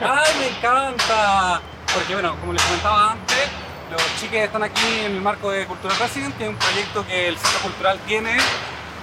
¡Ay, 0.00 0.32
me 0.38 0.48
encanta! 0.56 1.60
Porque, 1.94 2.12
bueno, 2.12 2.36
como 2.40 2.52
les 2.52 2.62
comentaba 2.62 3.12
antes, 3.12 3.48
Los 3.90 4.02
chiques 4.20 4.44
están 4.44 4.62
aquí 4.62 4.86
en 5.06 5.14
el 5.14 5.20
marco 5.22 5.50
de 5.50 5.64
Cultura 5.66 5.94
Resident, 5.94 6.36
que 6.36 6.44
es 6.44 6.50
un 6.50 6.56
proyecto 6.56 7.06
que 7.06 7.28
el 7.28 7.38
Centro 7.38 7.60
Cultural 7.62 7.98
tiene 8.06 8.36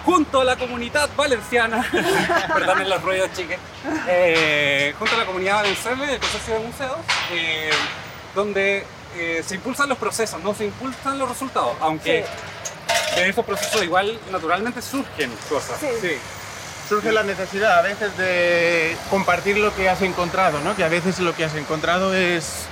junto 0.05 0.41
a 0.41 0.43
la 0.43 0.55
comunidad 0.55 1.09
valenciana, 1.17 1.83
perdonen 2.53 2.87
los 2.87 3.01
ruidos 3.01 3.31
chiques, 3.33 3.57
eh, 4.07 4.93
junto 4.99 5.15
a 5.15 5.17
la 5.17 5.25
comunidad 5.25 5.55
valenciana 5.55 6.05
del 6.05 6.19
consorcio 6.19 6.53
de 6.53 6.59
museos, 6.59 6.97
eh, 7.31 7.71
donde 8.35 8.85
eh, 9.17 9.43
se 9.43 9.55
impulsan 9.55 9.89
los 9.89 9.97
procesos, 9.97 10.39
no 10.43 10.53
se 10.53 10.65
impulsan 10.65 11.17
los 11.17 11.27
resultados, 11.27 11.75
aunque 11.81 12.23
de 13.15 13.29
esos 13.29 13.43
procesos 13.43 13.81
igual 13.83 14.19
naturalmente 14.31 14.81
surgen 14.83 15.31
cosas. 15.49 15.79
Sí. 15.79 16.17
Surge 16.87 17.11
la 17.11 17.23
necesidad 17.23 17.79
a 17.79 17.81
veces 17.81 18.15
de 18.17 18.95
compartir 19.09 19.57
lo 19.57 19.73
que 19.75 19.89
has 19.89 20.01
encontrado, 20.01 20.59
¿no? 20.61 20.75
Que 20.75 20.83
a 20.83 20.89
veces 20.89 21.19
lo 21.19 21.33
que 21.33 21.43
has 21.45 21.55
encontrado 21.55 22.13
es... 22.13 22.65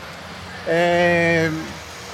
eh, 0.68 1.50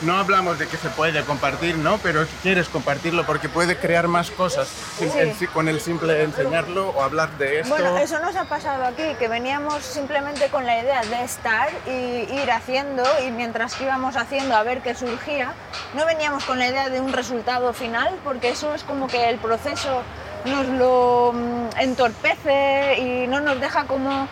no 0.02 0.18
hablamos 0.18 0.58
de 0.58 0.66
que 0.66 0.78
se 0.78 0.88
puede 0.88 1.22
compartir, 1.26 1.78
¿no? 1.78 1.98
Pero 1.98 2.26
quieres 2.42 2.70
compartirlo 2.70 3.26
porque 3.26 3.50
puede 3.50 3.76
crear 3.78 4.08
más 4.08 4.32
cosas 4.32 4.70
Sí. 4.98 5.46
con 5.48 5.68
el 5.68 5.82
simple 5.82 6.24
enseñarlo 6.24 6.92
o 6.92 7.04
hablar 7.04 7.32
de 7.38 7.60
esto. 7.60 7.76
Bueno, 7.76 7.98
eso 7.98 8.18
nos 8.20 8.34
ha 8.38 8.46
pasado 8.46 8.86
aquí, 8.86 9.04
que 9.20 9.28
veníamos 9.28 9.84
simplemente 9.84 10.48
con 10.48 10.66
la 10.66 10.82
idea 10.82 11.02
de 11.02 11.22
estar 11.26 11.68
y 11.86 12.34
ir 12.34 12.50
haciendo 12.50 13.04
y 13.28 13.32
mientras 13.32 13.76
que 13.76 13.84
íbamos 13.84 14.16
haciendo 14.16 14.56
a 14.56 14.64
ver 14.64 14.80
qué 14.80 14.96
surgía, 14.96 15.52
no 15.96 16.06
veníamos 16.06 16.46
con 16.46 16.60
la 16.60 16.68
idea 16.70 16.88
de 16.88 17.02
un 17.02 17.12
resultado 17.12 17.74
final 17.74 18.16
porque 18.24 18.52
eso 18.52 18.74
es 18.74 18.84
como 18.84 19.08
que 19.08 19.28
el 19.30 19.38
proceso 19.38 20.02
nos 20.46 20.68
lo 20.68 21.34
mm, 21.34 21.80
entorpece 21.80 22.98
y 23.00 23.28
no 23.28 23.40
nos 23.42 23.60
deja 23.60 23.86
como 23.86 24.28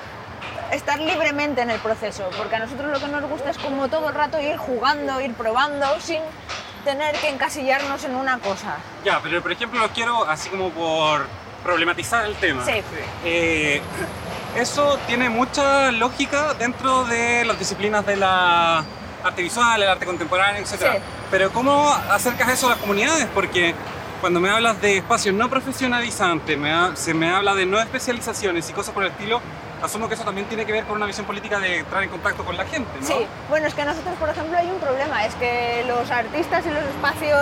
estar 0.72 1.00
libremente 1.00 1.62
en 1.62 1.70
el 1.70 1.80
proceso, 1.80 2.30
porque 2.38 2.56
a 2.56 2.60
nosotros 2.60 2.92
lo 2.92 3.00
que 3.00 3.08
nos 3.08 3.30
gusta 3.30 3.50
es 3.50 3.58
como 3.58 3.88
todo 3.88 4.10
el 4.10 4.16
rato 4.16 4.40
ir 4.40 4.58
jugando, 4.58 5.22
ir 5.22 5.34
probando 5.34 5.86
sin 6.00 6.22
tener 6.84 7.16
que 7.16 7.30
encasillarnos 7.30 8.04
en 8.04 8.16
una 8.16 8.40
cosa. 8.40 8.78
Ya, 9.04 9.20
pero 9.22 9.42
por 9.42 9.52
ejemplo 9.52 9.80
lo 9.80 9.90
quiero 9.90 10.26
así 10.26 10.50
como 10.50 10.70
por 10.72 11.26
problematizar 11.64 12.26
el 12.26 12.36
tema. 12.36 12.66
Sí. 12.66 12.82
Eh, 13.26 13.82
eso 14.56 14.98
tiene 15.08 15.30
mucha 15.30 15.92
lógica 15.92 16.54
dentro 16.54 17.06
de 17.06 17.46
las 17.46 17.60
disciplinas 17.60 18.06
de 18.06 18.16
la 18.16 18.84
arte 19.24 19.42
visual, 19.42 19.82
el 19.82 19.90
arte 19.90 20.06
contemporáneo, 20.06 20.62
etc. 20.62 20.70
Sí. 20.70 20.88
Pero 21.30 21.52
¿cómo 21.52 21.90
acercas 22.10 22.50
eso 22.50 22.68
a 22.68 22.72
las 22.72 22.80
comunidades? 22.80 23.28
Porque 23.34 23.76
cuando 24.22 24.40
me 24.40 24.50
hablas 24.50 24.82
de 24.82 24.98
espacios 24.98 25.34
no 25.36 25.50
profesionalizantes, 25.50 26.58
me 26.58 26.72
ha- 26.72 26.96
se 26.96 27.14
me 27.14 27.30
habla 27.30 27.54
de 27.56 27.66
no 27.66 27.80
especializaciones 27.80 28.70
y 28.70 28.74
cosas 28.74 28.94
por 28.94 29.04
el 29.04 29.12
estilo, 29.12 29.42
asumo 29.84 30.08
que 30.08 30.16
eso 30.16 30.24
también 30.24 30.48
tiene 30.48 30.66
que 30.66 30.72
ver 30.72 30.86
con 30.86 30.98
una 30.98 31.06
visión 31.06 31.26
política 31.26 31.60
de 31.60 31.80
entrar 31.80 32.04
en 32.04 32.10
contacto 32.10 32.44
con 32.44 32.58
la 32.58 32.66
gente, 32.66 32.90
¿no? 33.00 33.06
Sí, 33.08 33.28
bueno, 33.50 33.68
es 33.68 33.74
que 33.74 33.86
nosotros, 33.86 34.16
por 34.20 34.30
ejemplo, 34.30 34.58
hay 34.58 34.68
un 34.70 34.80
problema, 34.80 35.26
es 35.26 35.36
que 35.36 35.84
los 35.88 36.10
artistas 36.10 36.66
y 36.66 36.70
los 36.70 36.84
espacios 36.84 37.40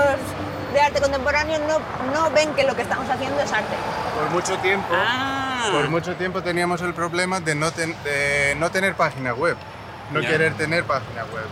de 0.73 0.81
arte 0.81 0.99
contemporáneo 0.99 1.59
no, 1.59 1.79
no 2.13 2.29
ven 2.31 2.53
que 2.53 2.63
lo 2.65 2.75
que 2.75 2.81
estamos 2.81 3.09
haciendo 3.09 3.39
es 3.41 3.51
arte. 3.53 3.75
Por 4.19 4.29
mucho 4.31 4.57
tiempo, 4.57 4.93
Ah. 4.93 5.69
por 5.71 5.87
mucho 5.89 6.15
tiempo 6.15 6.41
teníamos 6.43 6.81
el 6.81 6.93
problema 6.93 7.39
de 7.39 7.55
no, 7.55 7.71
ten- 7.71 7.95
de 8.03 8.55
no 8.59 8.69
tener 8.69 8.95
página 8.95 9.33
web, 9.33 9.55
no 10.11 10.19
querer 10.19 10.53
tener 10.55 10.83
página 10.83 11.23
web. 11.25 11.45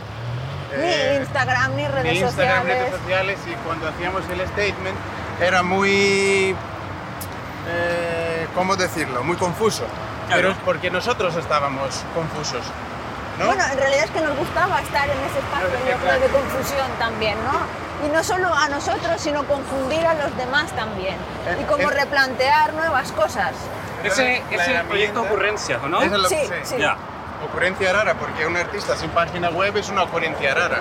Ni 0.77 0.83
Eh, 0.85 1.17
Instagram, 1.21 1.75
ni 1.75 1.87
redes 1.87 2.13
ni 2.13 2.19
Instagram, 2.19 2.61
sociales. 2.61 2.79
redes 2.89 2.99
sociales 3.01 3.39
y 3.47 3.53
cuando 3.65 3.87
hacíamos 3.89 4.23
el 4.29 4.47
statement 4.47 4.97
era 5.41 5.63
muy, 5.63 6.55
eh, 7.67 8.47
¿cómo 8.55 8.75
decirlo? 8.75 9.23
Muy 9.23 9.37
confuso. 9.37 9.83
Claro. 10.27 10.41
Pero 10.41 10.51
es 10.51 10.57
porque 10.65 10.89
nosotros 10.89 11.35
estábamos 11.35 12.03
confusos, 12.15 12.61
¿no? 13.39 13.47
Bueno, 13.47 13.63
en 13.71 13.77
realidad 13.77 14.05
es 14.05 14.11
que 14.11 14.21
nos 14.21 14.35
gustaba 14.37 14.79
estar 14.81 15.03
en 15.09 15.17
ese 15.29 15.39
espacio, 15.39 15.67
yo 15.89 15.97
creo, 15.97 16.19
de 16.19 16.27
confusión 16.27 16.87
también, 16.97 17.37
¿no? 17.43 17.83
Y 18.07 18.09
no 18.11 18.23
solo 18.23 18.53
a 18.53 18.67
nosotros, 18.69 19.21
sino 19.21 19.43
confundir 19.45 20.05
a 20.05 20.13
los 20.15 20.35
demás 20.37 20.71
también. 20.71 21.15
Eh, 21.47 21.57
Y 21.61 21.63
como 21.65 21.89
eh. 21.89 21.93
replantear 21.93 22.73
nuevas 22.73 23.11
cosas. 23.11 23.51
Ese, 24.03 24.43
ese 24.51 24.73
es 24.73 24.79
el 24.79 24.85
proyecto 24.85 25.21
ocurrencias, 25.21 25.81
¿o 25.83 25.87
¿no? 25.87 26.01
Es 26.01 26.11
lo 26.11 26.27
Sí, 26.27 26.35
sé. 26.47 26.59
sí. 26.65 26.75
Ya. 26.77 26.97
Ocurrencia 27.43 27.93
rara, 27.93 28.15
porque 28.15 28.47
un 28.47 28.55
artista 28.55 28.95
sin 28.95 29.09
página 29.09 29.49
web 29.49 29.75
es 29.77 29.89
una 29.89 30.03
ocurrencia 30.03 30.53
rara. 30.53 30.79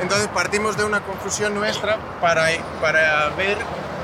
Entonces 0.00 0.28
partimos 0.28 0.76
de 0.76 0.84
una 0.84 1.00
confusión 1.00 1.54
nuestra 1.54 1.98
para, 2.20 2.46
para 2.80 3.28
ver 3.30 3.58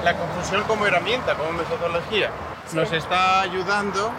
la 0.05 0.17
confusión 0.17 0.63
como 0.65 0.87
herramienta, 0.87 1.35
como 1.35 1.53
metodología. 1.53 2.31
Nos 2.73 2.93
está 2.93 3.41
ayudando 3.41 4.13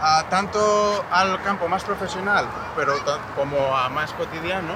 a, 0.00 0.24
tanto 0.24 1.04
al 1.10 1.40
campo 1.42 1.68
más 1.68 1.84
profesional, 1.84 2.46
pero 2.76 2.94
como 3.36 3.76
a 3.76 3.88
más 3.88 4.12
cotidiano, 4.12 4.74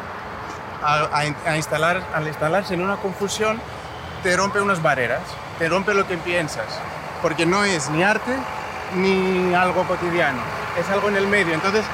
a, 0.83 1.05
a 1.05 1.51
a 1.51 1.57
instalar, 1.57 2.03
al 2.15 2.27
instalarse 2.27 2.75
en 2.75 2.83
una 2.83 2.97
confusión, 2.97 3.61
te 4.23 4.37
rompe 4.37 4.61
unas 4.61 4.83
barreras, 4.83 5.23
te 5.59 5.69
rompe 5.69 5.95
lo 5.95 6.07
que 6.07 6.17
piensas, 6.19 6.67
porque 7.23 7.47
no 7.47 7.65
es 7.65 7.89
ni 7.91 8.03
arte 8.03 8.37
ni 8.95 9.55
algo 9.55 9.85
cotidiano, 9.85 10.41
es 10.79 10.89
algo 10.91 11.09
en 11.09 11.17
el 11.17 11.27
medio, 11.27 11.55
entonces 11.55 11.85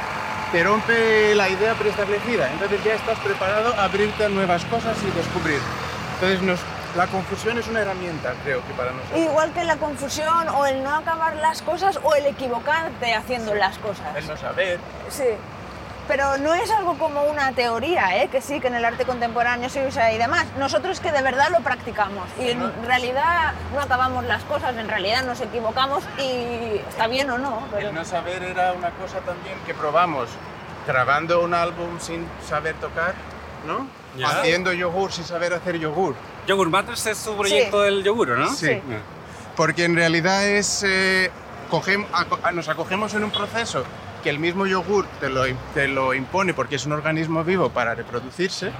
te 0.52 0.62
rompe 0.62 1.35
la 1.35 1.49
idea 1.49 1.75
preestablecida, 1.75 2.50
entonces 2.52 2.82
ya 2.85 2.94
estás 2.94 3.18
preparado 3.21 3.75
a 3.75 3.85
abrirte 3.85 4.25
a 4.25 4.28
nuevas 4.28 4.64
cosas 4.66 4.97
y 5.02 5.11
descubrir. 5.16 5.59
Entonces 6.14 6.42
nos- 6.42 6.61
la 6.97 7.06
confusión 7.06 7.56
es 7.59 7.66
una 7.68 7.80
herramienta, 7.80 8.35
creo 8.44 8.61
que 8.66 8.75
para 8.75 8.92
nosotros. 8.92 9.18
Igual 9.18 9.52
que 9.54 9.64
la 9.64 9.76
confusión 9.76 10.49
o 10.50 10.66
el 10.66 10.82
no 10.85 10.94
acabar 10.94 11.37
las 11.37 11.62
cosas 11.62 11.99
o 12.02 12.14
el 12.14 12.26
equivocarte 12.26 13.14
haciendo 13.14 13.54
las 13.54 13.78
cosas. 13.78 14.14
El 14.14 14.26
no 14.26 14.37
saber, 14.37 14.78
Sí. 15.09 15.25
Pero 16.12 16.37
no 16.37 16.52
es 16.52 16.71
algo 16.71 16.99
como 16.99 17.23
una 17.25 17.52
teoría, 17.52 18.23
¿eh? 18.23 18.28
que 18.28 18.42
sí, 18.42 18.61
que 18.61 18.66
en 18.66 18.75
el 18.75 18.85
arte 18.85 19.07
contemporáneo 19.07 19.71
se 19.71 19.87
usa 19.87 20.12
y 20.12 20.19
demás. 20.19 20.45
Nosotros 20.59 21.00
que 21.00 21.11
de 21.11 21.23
verdad 21.23 21.49
lo 21.50 21.61
practicamos 21.61 22.28
y 22.38 22.50
en 22.50 22.61
realidad 22.85 23.54
no 23.75 23.81
acabamos 23.81 24.23
las 24.26 24.42
cosas, 24.45 24.76
en 24.76 24.88
realidad 24.88 25.25
nos 25.25 25.40
equivocamos 25.40 26.04
y 26.19 26.76
está 26.87 27.07
bien 27.07 27.31
o 27.31 27.38
no. 27.38 27.66
Pero... 27.73 27.88
el 27.88 27.95
no 27.95 28.04
saber 28.04 28.42
era 28.42 28.75
una 28.75 28.90
cosa 28.90 29.21
también 29.21 29.54
que 29.64 29.73
probamos 29.73 30.28
grabando 30.87 31.40
un 31.42 31.54
álbum 31.54 31.99
sin 31.99 32.26
saber 32.47 32.75
tocar, 32.75 33.14
¿no? 33.66 33.87
Ya. 34.19 34.28
Haciendo 34.28 34.75
yogur 34.75 35.11
sin 35.12 35.25
saber 35.25 35.54
hacer 35.54 35.78
yogur. 35.78 36.14
Yogur 36.47 36.69
Matters 36.69 37.07
es 37.07 37.16
su 37.16 37.35
proyecto 37.35 37.81
del 37.81 38.04
yogur, 38.04 38.37
¿no? 38.37 38.50
Sí. 38.50 38.66
Sí. 38.66 38.83
Porque 39.57 39.87
en 39.87 39.97
realidad 39.97 40.45
es, 40.47 40.83
eh, 40.87 41.31
cogem- 41.71 42.07
aco- 42.12 42.38
a- 42.42 42.52
nos 42.52 42.69
acogemos 42.69 43.14
en 43.14 43.25
un 43.25 43.31
proceso 43.31 43.83
que 44.23 44.31
el 44.31 44.38
mismo 44.38 44.67
yogur 44.67 45.07
te 45.21 45.29
lo, 45.29 45.45
te 45.75 45.88
lo 45.88 46.14
impone 46.14 46.55
porque 46.55 46.76
es 46.76 46.87
un 46.87 46.93
organismo 46.93 47.45
vivo 47.45 47.71
para 47.71 47.95
reproducirse 47.95 48.73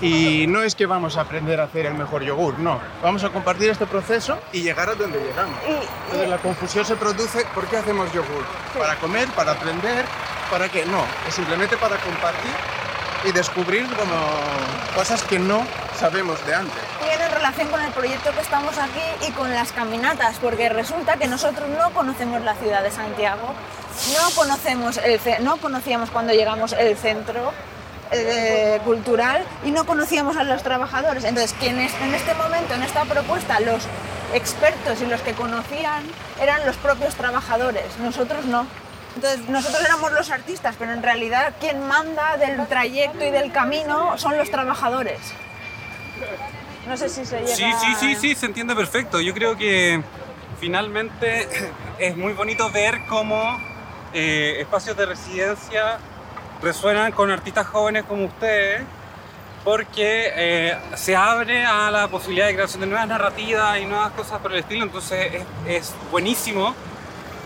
y 0.00 0.46
no 0.48 0.62
es 0.62 0.74
que 0.74 0.86
vamos 0.86 1.16
a 1.16 1.22
aprender 1.22 1.60
a 1.60 1.64
hacer 1.64 1.86
el 1.86 1.94
mejor 1.94 2.22
yogur, 2.22 2.58
no. 2.58 2.80
Vamos 3.02 3.24
a 3.24 3.30
compartir 3.30 3.70
este 3.70 3.86
proceso 3.86 4.38
y 4.52 4.62
llegar 4.62 4.88
a 4.88 4.94
donde 4.94 5.18
llegamos. 5.18 5.58
Entonces 5.66 6.28
la 6.28 6.38
confusión 6.38 6.84
se 6.84 6.96
produce, 6.96 7.44
¿por 7.54 7.66
qué 7.66 7.78
hacemos 7.78 8.12
yogur? 8.12 8.44
¿Para 8.78 8.96
comer? 8.96 9.28
¿Para 9.28 9.52
aprender? 9.52 10.04
¿Para 10.50 10.68
qué? 10.68 10.84
No, 10.86 11.02
es 11.26 11.34
simplemente 11.34 11.76
para 11.76 11.96
compartir 11.96 12.52
y 13.24 13.32
descubrir 13.32 13.86
como 13.96 14.14
cosas 14.94 15.22
que 15.24 15.38
no 15.38 15.66
sabemos 15.98 16.44
de 16.46 16.54
antes. 16.54 16.82
tiene 17.02 17.28
relación 17.28 17.68
con 17.68 17.80
el 17.80 17.90
proyecto 17.92 18.30
que 18.32 18.40
estamos 18.40 18.76
aquí 18.78 19.26
y 19.26 19.32
con 19.32 19.50
las 19.50 19.72
caminatas, 19.72 20.36
porque 20.40 20.68
resulta 20.68 21.16
que 21.16 21.26
nosotros 21.26 21.68
no 21.70 21.90
conocemos 21.92 22.42
la 22.42 22.54
ciudad 22.54 22.82
de 22.82 22.90
Santiago, 22.90 23.54
no, 24.14 24.30
conocemos 24.34 24.98
el, 24.98 25.20
no 25.40 25.56
conocíamos 25.58 26.10
cuando 26.10 26.32
llegamos 26.32 26.72
el 26.72 26.96
centro 26.96 27.52
eh, 28.12 28.80
cultural 28.84 29.44
y 29.64 29.70
no 29.72 29.84
conocíamos 29.84 30.36
a 30.36 30.44
los 30.44 30.62
trabajadores. 30.62 31.24
Entonces, 31.24 31.54
quienes 31.58 31.92
en 32.00 32.14
este 32.14 32.34
momento, 32.34 32.74
en 32.74 32.82
esta 32.82 33.04
propuesta, 33.04 33.58
los 33.60 33.82
expertos 34.32 35.00
y 35.02 35.06
los 35.06 35.20
que 35.22 35.32
conocían 35.32 36.04
eran 36.40 36.64
los 36.66 36.76
propios 36.76 37.14
trabajadores, 37.14 37.84
nosotros 37.98 38.44
no. 38.44 38.66
Entonces, 39.16 39.48
nosotros 39.48 39.82
éramos 39.84 40.12
los 40.12 40.30
artistas, 40.30 40.76
pero 40.78 40.92
en 40.92 41.02
realidad 41.02 41.54
quien 41.58 41.86
manda 41.88 42.36
del 42.36 42.64
trayecto 42.66 43.24
y 43.24 43.30
del 43.30 43.50
camino 43.50 44.16
son 44.18 44.36
los 44.36 44.50
trabajadores. 44.50 45.18
No 46.86 46.96
sé 46.96 47.08
si 47.08 47.24
se 47.24 47.40
llega... 47.40 47.56
Sí, 47.56 47.64
sí, 47.80 47.94
sí, 47.98 48.14
sí, 48.14 48.34
se 48.34 48.46
entiende 48.46 48.76
perfecto. 48.76 49.20
Yo 49.20 49.34
creo 49.34 49.56
que 49.56 50.00
finalmente 50.60 51.48
es 51.98 52.16
muy 52.16 52.34
bonito 52.34 52.70
ver 52.70 53.00
cómo 53.08 53.58
eh, 54.18 54.62
espacios 54.62 54.96
de 54.96 55.04
residencia 55.04 55.98
resuenan 56.62 57.12
con 57.12 57.30
artistas 57.30 57.66
jóvenes 57.66 58.04
como 58.04 58.24
ustedes, 58.24 58.80
porque 59.62 60.32
eh, 60.34 60.78
se 60.94 61.14
abre 61.14 61.66
a 61.66 61.90
la 61.90 62.08
posibilidad 62.08 62.46
de 62.46 62.54
creación 62.54 62.80
de 62.80 62.86
nuevas 62.86 63.06
narrativas 63.08 63.78
y 63.78 63.84
nuevas 63.84 64.12
cosas 64.12 64.38
por 64.38 64.52
el 64.52 64.60
estilo. 64.60 64.84
Entonces 64.84 65.34
es, 65.34 65.44
es 65.66 65.94
buenísimo 66.10 66.74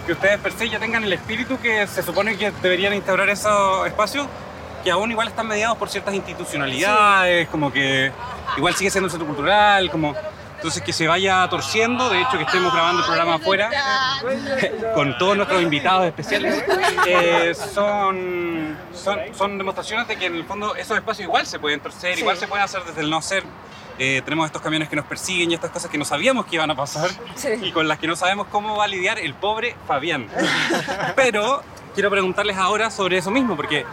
que 0.07 0.12
ustedes 0.12 0.39
per 0.39 0.53
se 0.53 0.69
ya 0.69 0.79
tengan 0.79 1.03
el 1.03 1.12
espíritu 1.12 1.59
que 1.59 1.89
se 1.89 2.05
supone 2.05 2.37
que 2.37 2.53
deberían 2.62 2.95
instaurar 2.95 3.29
esos 3.29 3.85
espacios, 3.89 4.29
que 4.85 4.93
aún 4.93 5.11
igual 5.11 5.27
están 5.27 5.49
mediados 5.49 5.77
por 5.77 5.89
ciertas 5.89 6.15
institucionalidades, 6.15 7.49
como 7.49 7.73
que 7.73 8.12
igual 8.57 8.77
sigue 8.77 8.91
siendo 8.91 9.07
un 9.07 9.11
centro 9.11 9.27
cultural, 9.27 9.91
como 9.91 10.15
Entonces 10.61 10.83
que 10.83 10.93
se 10.93 11.07
vaya 11.09 11.49
torciendo, 11.49 12.11
de 12.11 12.21
hecho 12.21 12.37
que 12.37 12.43
estemos 12.43 12.71
grabando 12.71 13.00
el 13.00 13.07
programa 13.07 13.37
afuera 13.37 13.71
con 14.95 15.17
todos 15.17 15.35
nuestros 15.35 15.62
invitados 15.62 16.05
especiales, 16.05 16.62
eh, 17.07 17.55
son, 17.55 18.76
son, 18.93 19.19
son 19.35 19.57
demostraciones 19.57 20.07
de 20.07 20.17
que 20.17 20.26
en 20.26 20.35
el 20.35 20.45
fondo 20.45 20.75
esos 20.76 20.99
espacios 20.99 21.25
igual 21.26 21.47
se 21.47 21.59
pueden 21.59 21.81
torcer, 21.81 22.19
igual 22.19 22.37
se 22.37 22.47
pueden 22.47 22.62
hacer 22.62 22.83
desde 22.85 23.00
el 23.00 23.09
no 23.09 23.23
ser. 23.23 23.43
Eh, 23.99 24.21
tenemos 24.23 24.45
estos 24.47 24.61
camiones 24.61 24.90
que 24.90 24.97
nos 24.97 25.07
persiguen 25.07 25.50
y 25.50 25.55
estas 25.55 25.71
cosas 25.71 25.90
que 25.90 25.97
no 25.97 26.05
sabíamos 26.05 26.45
que 26.45 26.57
iban 26.57 26.71
a 26.71 26.75
pasar 26.75 27.09
Sí. 27.37 27.49
y 27.62 27.73
con 27.73 27.88
las 27.88 27.99
que 27.99 28.07
no 28.07 28.14
sabemos 28.14 28.47
cómo 28.50 28.76
va 28.76 28.85
a 28.85 28.88
lidiar 28.88 29.19
el 29.19 29.33
pobre 29.33 29.76
Fabián. 29.88 30.26
Pero 31.17 31.62
quiero 31.95 32.11
preguntarles 32.11 32.59
ahora 32.59 32.90
sobre 32.90 33.17
eso 33.17 33.31
mismo, 33.31 33.57
porque 33.57 33.87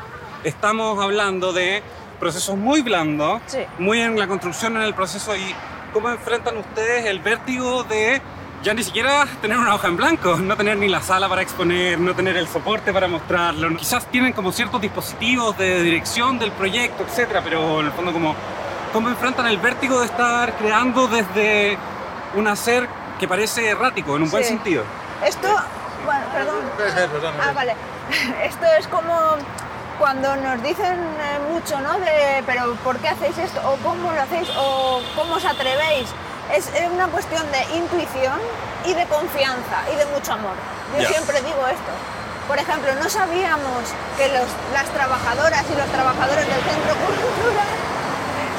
estamos 0.44 1.02
hablando 1.02 1.54
de 1.54 1.82
procesos 2.20 2.58
muy 2.58 2.82
blandos, 2.82 3.42
Sí. 3.48 3.60
muy 3.80 4.02
en 4.02 4.20
la 4.20 4.28
construcción, 4.28 4.76
en 4.76 4.84
el 4.84 4.94
proceso, 4.94 5.34
y 5.36 5.56
cómo 5.94 6.10
enfrentan 6.10 6.58
ustedes 6.58 7.06
el 7.06 7.20
vértigo 7.20 7.84
de 7.84 8.22
ya 8.64 8.74
ni 8.74 8.84
siquiera 8.84 9.26
tener 9.42 9.58
una 9.58 9.76
hoja 9.76 9.88
en 9.88 9.98
blanco, 9.98 10.36
no 10.38 10.58
tener 10.58 10.78
ni 10.78 10.88
la 10.90 11.02
sala 11.02 11.30
para 11.30 11.42
exponer, 11.42 12.00
no 12.00 12.14
tener 12.16 12.36
el 12.38 12.48
soporte 12.48 12.92
para 12.92 13.08
mostrarlo. 13.08 13.76
Quizás 13.78 14.06
tienen 14.08 14.34
como 14.34 14.52
ciertos 14.52 14.82
dispositivos 14.82 15.58
de 15.58 15.82
dirección 15.84 16.40
del 16.40 16.52
proyecto, 16.52 17.04
etcétera, 17.04 17.42
pero 17.44 17.80
en 17.82 17.86
el 17.88 17.92
fondo 17.92 18.12
como 18.12 18.36
cómo 18.94 19.10
enfrentan 19.10 19.46
el 19.48 19.58
vértigo 19.58 20.00
de 20.00 20.06
estar 20.08 20.54
creando 20.58 21.08
desde 21.08 21.78
un 22.36 22.48
hacer 22.48 22.88
que 23.20 23.28
parece 23.28 23.70
errático, 23.70 24.16
en 24.16 24.24
un 24.24 24.32
buen 24.32 24.44
Sí. 24.44 24.50
sentido. 24.50 24.84
Esto, 25.26 25.48
bueno, 26.06 26.26
perdón, 26.34 26.62
Ah, 27.42 27.52
vale. 27.54 27.76
Esto 28.44 28.66
es 28.80 28.88
como 28.88 29.14
cuando 30.00 30.36
nos 30.36 30.62
dicen 30.64 30.94
eh, 31.20 31.40
mucho, 31.52 31.80
¿no? 31.80 32.00
De, 32.00 32.44
pero 32.46 32.76
¿por 32.84 32.98
qué 33.00 33.10
hacéis 33.10 33.38
esto? 33.38 33.60
¿O 33.68 33.76
cómo 33.78 34.12
lo 34.12 34.22
hacéis? 34.22 34.48
¿O 34.58 35.02
cómo 35.16 35.36
os 35.36 35.46
atrevéis? 35.46 36.08
Es 36.54 36.68
eh, 36.76 36.88
una 36.94 37.08
cuestión 37.08 37.44
de 37.52 37.62
intuición 37.78 38.40
y 38.86 38.94
de 38.94 39.06
confianza 39.08 39.78
y 39.92 39.96
de 39.98 40.06
mucho 40.08 40.34
amor. 40.34 40.54
Yo 41.00 41.08
siempre 41.08 41.42
digo 41.42 41.66
esto. 41.68 41.92
Por 42.48 42.58
ejemplo, 42.58 42.94
no 42.96 43.10
sabíamos 43.10 43.84
que 44.18 44.28
los- 44.30 44.56
las 44.74 44.86
trabajadoras 44.94 45.66
y 45.70 45.76
los 45.78 45.88
trabajadores 45.88 46.46
del 46.48 46.56
centro 46.64 46.96
cultural 47.06 47.68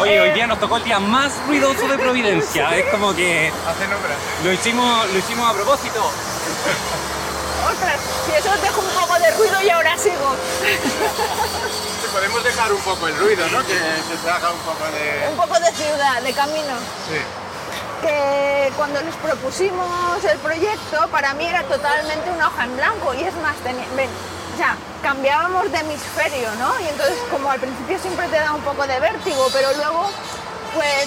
Oye, 0.01 0.15
Eh, 0.17 0.21
hoy 0.21 0.31
día 0.31 0.47
nos 0.47 0.61
tocó 0.61 0.77
el 0.77 0.85
día 0.85 1.01
más 1.01 1.33
ruidoso 1.47 1.89
de 1.89 1.99
Providencia. 1.99 2.69
Es 2.77 2.85
como 2.91 3.15
que 3.17 3.49
Hacen 3.49 3.89
obras. 3.93 4.13
¿eh? 4.13 4.45
lo 4.45 4.53
hicimos, 4.53 5.09
lo 5.11 5.19
hicimos 5.19 5.51
a 5.51 5.55
propósito. 5.55 6.13
Ostras, 7.79 8.01
si 8.27 8.33
eso 8.35 8.51
os 8.51 8.61
dejo 8.63 8.81
un 8.81 8.89
poco 8.91 9.15
de 9.21 9.31
ruido 9.33 9.63
y 9.63 9.71
ahora 9.71 9.97
sigo. 9.97 10.35
Sí, 10.63 12.07
podemos 12.13 12.43
dejar 12.43 12.73
un 12.73 12.81
poco 12.81 13.07
el 13.07 13.17
ruido, 13.19 13.47
¿no? 13.51 13.61
Que, 13.65 13.75
que 13.75 14.17
se 14.23 14.31
haga 14.31 14.51
un 14.51 14.59
poco 14.61 14.85
de... 14.91 15.29
Un 15.31 15.37
poco 15.37 15.61
de 15.61 15.71
ciudad, 15.73 16.21
de 16.23 16.33
camino. 16.33 16.75
Sí. 17.09 17.21
que 18.03 18.73
cuando 18.77 19.01
les 19.03 19.15
propusimos 19.17 20.25
el 20.25 20.39
proyecto, 20.39 21.09
para 21.11 21.35
mí 21.35 21.47
era 21.47 21.63
totalmente 21.65 22.31
una 22.31 22.49
hoja 22.49 22.65
en 22.65 22.77
blanco 22.77 23.15
y 23.15 23.23
es 23.25 23.35
más, 23.43 23.55
ven, 23.65 23.77
o 24.55 24.57
sea, 24.57 24.77
cambiábamos 25.03 25.71
de 25.71 25.79
hemisferio, 25.79 26.49
¿no? 26.59 26.79
Y 26.81 26.89
entonces 26.89 27.17
como 27.31 27.51
al 27.51 27.61
principio 27.61 27.99
siempre 28.01 28.27
te 28.29 28.37
da 28.39 28.53
un 28.55 28.63
poco 28.63 28.87
de 28.87 28.99
vértigo, 29.01 29.49
pero 29.53 29.73
luego, 29.75 30.11
pues, 30.75 31.07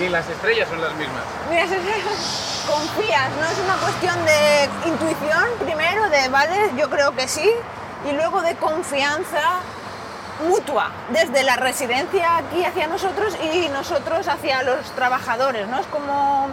Ni 0.00 0.08
las 0.08 0.28
estrellas 0.28 0.68
son 0.68 0.80
las 0.80 0.92
mismas. 0.94 1.22
mira, 1.50 1.66
confías, 2.66 3.30
¿no? 3.40 3.46
Es 3.46 3.58
una 3.64 3.76
cuestión 3.76 4.16
de 4.24 4.88
intuición 4.88 5.44
primero, 5.64 6.08
de, 6.10 6.28
vale, 6.28 6.70
yo 6.76 6.88
creo 6.90 7.14
que 7.14 7.28
sí, 7.28 7.50
y 8.08 8.12
luego 8.12 8.42
de 8.42 8.54
confianza 8.56 9.60
mutua, 10.48 10.90
desde 11.10 11.42
la 11.44 11.56
residencia 11.56 12.38
aquí 12.38 12.64
hacia 12.64 12.86
nosotros 12.86 13.36
y 13.54 13.68
nosotros 13.68 14.26
hacia 14.28 14.62
los 14.62 14.90
trabajadores, 14.96 15.68
¿no? 15.68 15.78
Es 15.78 15.86
como... 15.86 16.48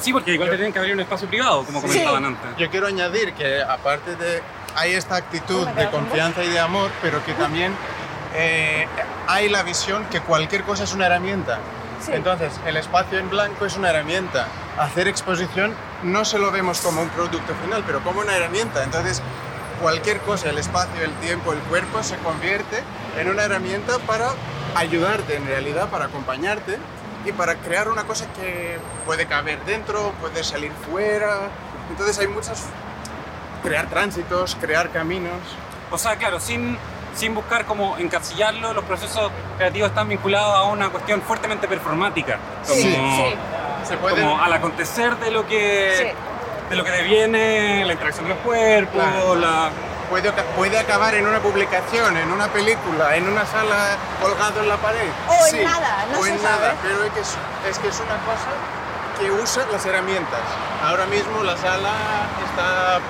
Sí, 0.00 0.12
porque 0.12 0.32
igual 0.32 0.50
tenían 0.50 0.72
que 0.72 0.78
abrir 0.78 0.94
un 0.94 1.00
espacio 1.00 1.28
privado, 1.28 1.64
como 1.64 1.80
Sí. 1.80 1.88
comentaban 1.88 2.24
antes. 2.24 2.56
Yo 2.56 2.70
quiero 2.70 2.86
añadir 2.86 3.34
que 3.34 3.62
aparte 3.62 4.16
de... 4.16 4.42
Hay 4.76 4.92
esta 4.92 5.16
actitud 5.16 5.66
¿Me 5.66 5.72
de 5.84 5.90
confianza 5.90 6.44
y 6.44 6.48
de 6.50 6.60
amor, 6.60 6.90
pero 7.02 7.24
que 7.24 7.32
también 7.34 7.74
eh, 8.34 8.86
hay 9.26 9.48
la 9.48 9.62
visión 9.64 10.04
que 10.06 10.20
cualquier 10.20 10.62
cosa 10.62 10.84
es 10.84 10.92
una 10.92 11.06
herramienta. 11.06 11.58
Sí. 12.00 12.12
Entonces, 12.12 12.52
el 12.66 12.76
espacio 12.76 13.18
en 13.18 13.28
blanco 13.28 13.66
es 13.66 13.76
una 13.76 13.90
herramienta. 13.90 14.46
Hacer 14.78 15.08
exposición 15.08 15.74
no 16.02 16.24
se 16.24 16.38
lo 16.38 16.50
vemos 16.50 16.80
como 16.80 17.02
un 17.02 17.08
producto 17.08 17.54
final, 17.64 17.82
pero 17.86 18.02
como 18.02 18.20
una 18.20 18.36
herramienta. 18.36 18.84
Entonces, 18.84 19.22
cualquier 19.80 20.20
cosa, 20.20 20.50
el 20.50 20.58
espacio, 20.58 21.02
el 21.02 21.12
tiempo, 21.14 21.52
el 21.52 21.58
cuerpo, 21.60 22.02
se 22.02 22.16
convierte 22.18 22.82
en 23.18 23.28
una 23.28 23.44
herramienta 23.44 23.98
para 24.00 24.30
ayudarte 24.74 25.36
en 25.36 25.46
realidad, 25.46 25.88
para 25.88 26.06
acompañarte 26.06 26.78
y 27.24 27.32
para 27.32 27.56
crear 27.56 27.88
una 27.88 28.04
cosa 28.04 28.26
que 28.34 28.78
puede 29.04 29.26
caber 29.26 29.64
dentro, 29.64 30.12
puede 30.20 30.44
salir 30.44 30.72
fuera. 30.88 31.48
Entonces 31.90 32.18
hay 32.18 32.28
muchas... 32.28 32.64
Crear 33.62 33.88
tránsitos, 33.88 34.54
crear 34.60 34.90
caminos. 34.90 35.40
O 35.90 35.98
sea, 35.98 36.14
claro, 36.14 36.38
sin, 36.38 36.78
sin 37.14 37.34
buscar 37.34 37.64
como 37.64 37.96
encasillarlo, 37.98 38.72
los 38.72 38.84
procesos 38.84 39.30
creativos 39.56 39.88
están 39.90 40.08
vinculados 40.08 40.56
a 40.56 40.62
una 40.64 40.88
cuestión 40.90 41.22
fuertemente 41.22 41.66
performática. 41.68 42.38
Como, 42.66 42.74
Sí, 42.80 42.92
sí. 42.94 43.34
Se 43.88 43.96
como 43.96 44.40
al 44.42 44.52
acontecer 44.52 45.16
de 45.16 45.30
lo 45.30 45.46
que 45.46 45.94
Sí. 45.96 46.68
de 46.70 46.76
lo 46.76 46.84
que 46.84 46.90
deviene, 46.90 47.84
la 47.86 47.92
interacción 47.94 48.26
de 48.26 48.34
los 48.34 48.42
cuerpos, 48.42 49.02
Claro. 49.02 49.34
la... 49.36 49.70
Puede, 50.10 50.32
puede 50.56 50.78
acabar 50.78 51.14
en 51.14 51.26
una 51.26 51.38
publicación, 51.38 52.16
en 52.16 52.30
una 52.32 52.48
película, 52.48 53.14
en 53.16 53.28
una 53.28 53.44
sala 53.44 53.88
colgado 54.22 54.60
en 54.62 54.68
la 54.70 54.76
pared. 54.78 55.06
O 55.28 55.54
en 55.54 55.64
nada, 55.64 56.06
no 56.10 56.20
o 56.20 56.22
se 56.24 56.30
en 56.30 56.38
sabe. 56.40 56.56
nada, 56.62 56.74
pero 56.82 57.04
es 57.04 57.12
que 57.12 57.20
es, 57.20 57.36
es 57.68 57.78
que 57.78 57.88
es 57.88 58.00
una 58.00 58.16
cosa 58.24 58.48
que 59.20 59.30
usa 59.30 59.66
las 59.70 59.84
herramientas. 59.84 60.40
Ahora 60.82 61.04
mismo 61.06 61.42
la 61.42 61.58
sala 61.58 61.90
está 62.48 63.00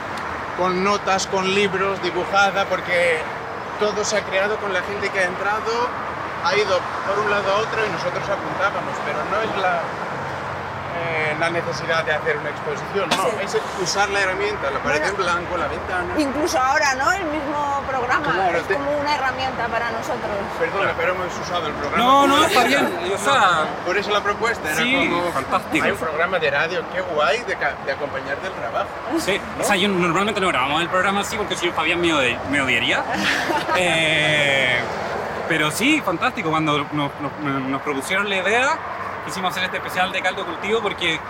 con 0.56 0.82
notas, 0.82 1.28
con 1.28 1.54
libros, 1.54 2.02
dibujada, 2.02 2.64
porque 2.64 3.18
todo 3.78 4.04
se 4.04 4.16
ha 4.16 4.22
creado 4.22 4.56
con 4.56 4.72
la 4.72 4.82
gente 4.82 5.08
que 5.10 5.20
ha 5.20 5.26
entrado, 5.26 5.70
ha 6.44 6.56
ido 6.56 6.78
por 7.06 7.18
un 7.18 7.30
lado 7.30 7.50
a 7.52 7.56
otro 7.58 7.86
y 7.86 7.90
nosotros 7.90 8.22
apuntábamos, 8.28 8.94
pero 9.06 9.18
no 9.30 9.38
es 9.42 9.62
la, 9.62 9.82
eh, 10.98 11.36
la 11.38 11.50
necesidad 11.50 12.04
de 12.04 12.12
hacer 12.12 12.36
una 12.36 12.50
exposición, 12.50 13.08
no, 13.10 13.16
Sí. 13.16 13.56
es 13.56 13.58
usar 13.82 14.08
la 14.10 14.20
herramienta, 14.20 14.70
la 14.70 14.78
pared 14.80 15.00
Bueno, 15.00 15.06
en 15.06 15.16
blanco, 15.16 15.56
la 15.56 15.68
ventana. 15.68 16.14
Incluso 16.18 16.58
ahora, 16.58 16.94
¿no? 16.94 17.12
El 17.12 17.24
mismo 17.26 17.82
programa 17.88 18.32
Claro, 18.32 18.58
es 18.58 18.64
te- 18.68 18.74
como 18.74 18.90
una 18.98 19.14
herramienta 19.14 19.66
para 19.68 19.90
nosotros. 19.90 20.32
Perdona, 20.58 20.92
pero 20.96 21.12
hemos 21.14 21.38
usado 21.38 21.66
el 21.68 21.72
programa. 21.74 22.04
No, 22.04 22.26
no, 22.26 22.44
está 22.44 22.64
bien, 22.64 22.98
o 23.14 23.18
sea... 23.18 23.64
Por 23.86 23.96
eso 23.96 24.10
la 24.10 24.20
propuesta 24.22 24.70
era 24.72 24.82
Sí, 24.82 25.08
como. 25.08 25.30
fantástico. 25.32 25.84
Hay 25.84 25.90
un 25.92 25.98
programa 25.98 26.38
de 26.38 26.50
radio, 26.50 26.82
qué 26.92 27.00
guay 27.00 27.38
de, 27.40 27.54
de 27.56 27.92
acompañar 27.92 28.40
del 28.42 28.52
trabajo. 28.52 28.88
Sí, 29.18 29.40
o 29.60 29.64
sea, 29.64 29.76
yo 29.76 29.88
normalmente 29.88 30.40
no 30.40 30.48
grabamos 30.48 30.82
el 30.82 30.88
programa 30.88 31.20
así 31.20 31.36
porque 31.36 31.56
si 31.56 31.66
no 31.66 31.72
Fabián 31.72 32.00
me, 32.00 32.08
odi- 32.12 32.38
me 32.50 32.60
odiaría. 32.60 33.02
Eh, 33.76 34.78
pero 35.48 35.70
sí, 35.70 36.00
fantástico. 36.04 36.50
Cuando 36.50 36.84
nos, 36.92 36.92
nos- 36.92 37.60
nos 37.62 37.82
propusieron 37.82 38.28
la 38.28 38.36
idea, 38.36 38.78
quisimos 39.28 39.50
hacer 39.50 39.64
este 39.64 39.76
especial 39.76 40.10
de 40.10 40.22
caldo 40.22 40.44
cultivo 40.46 40.80
porque 40.80 41.20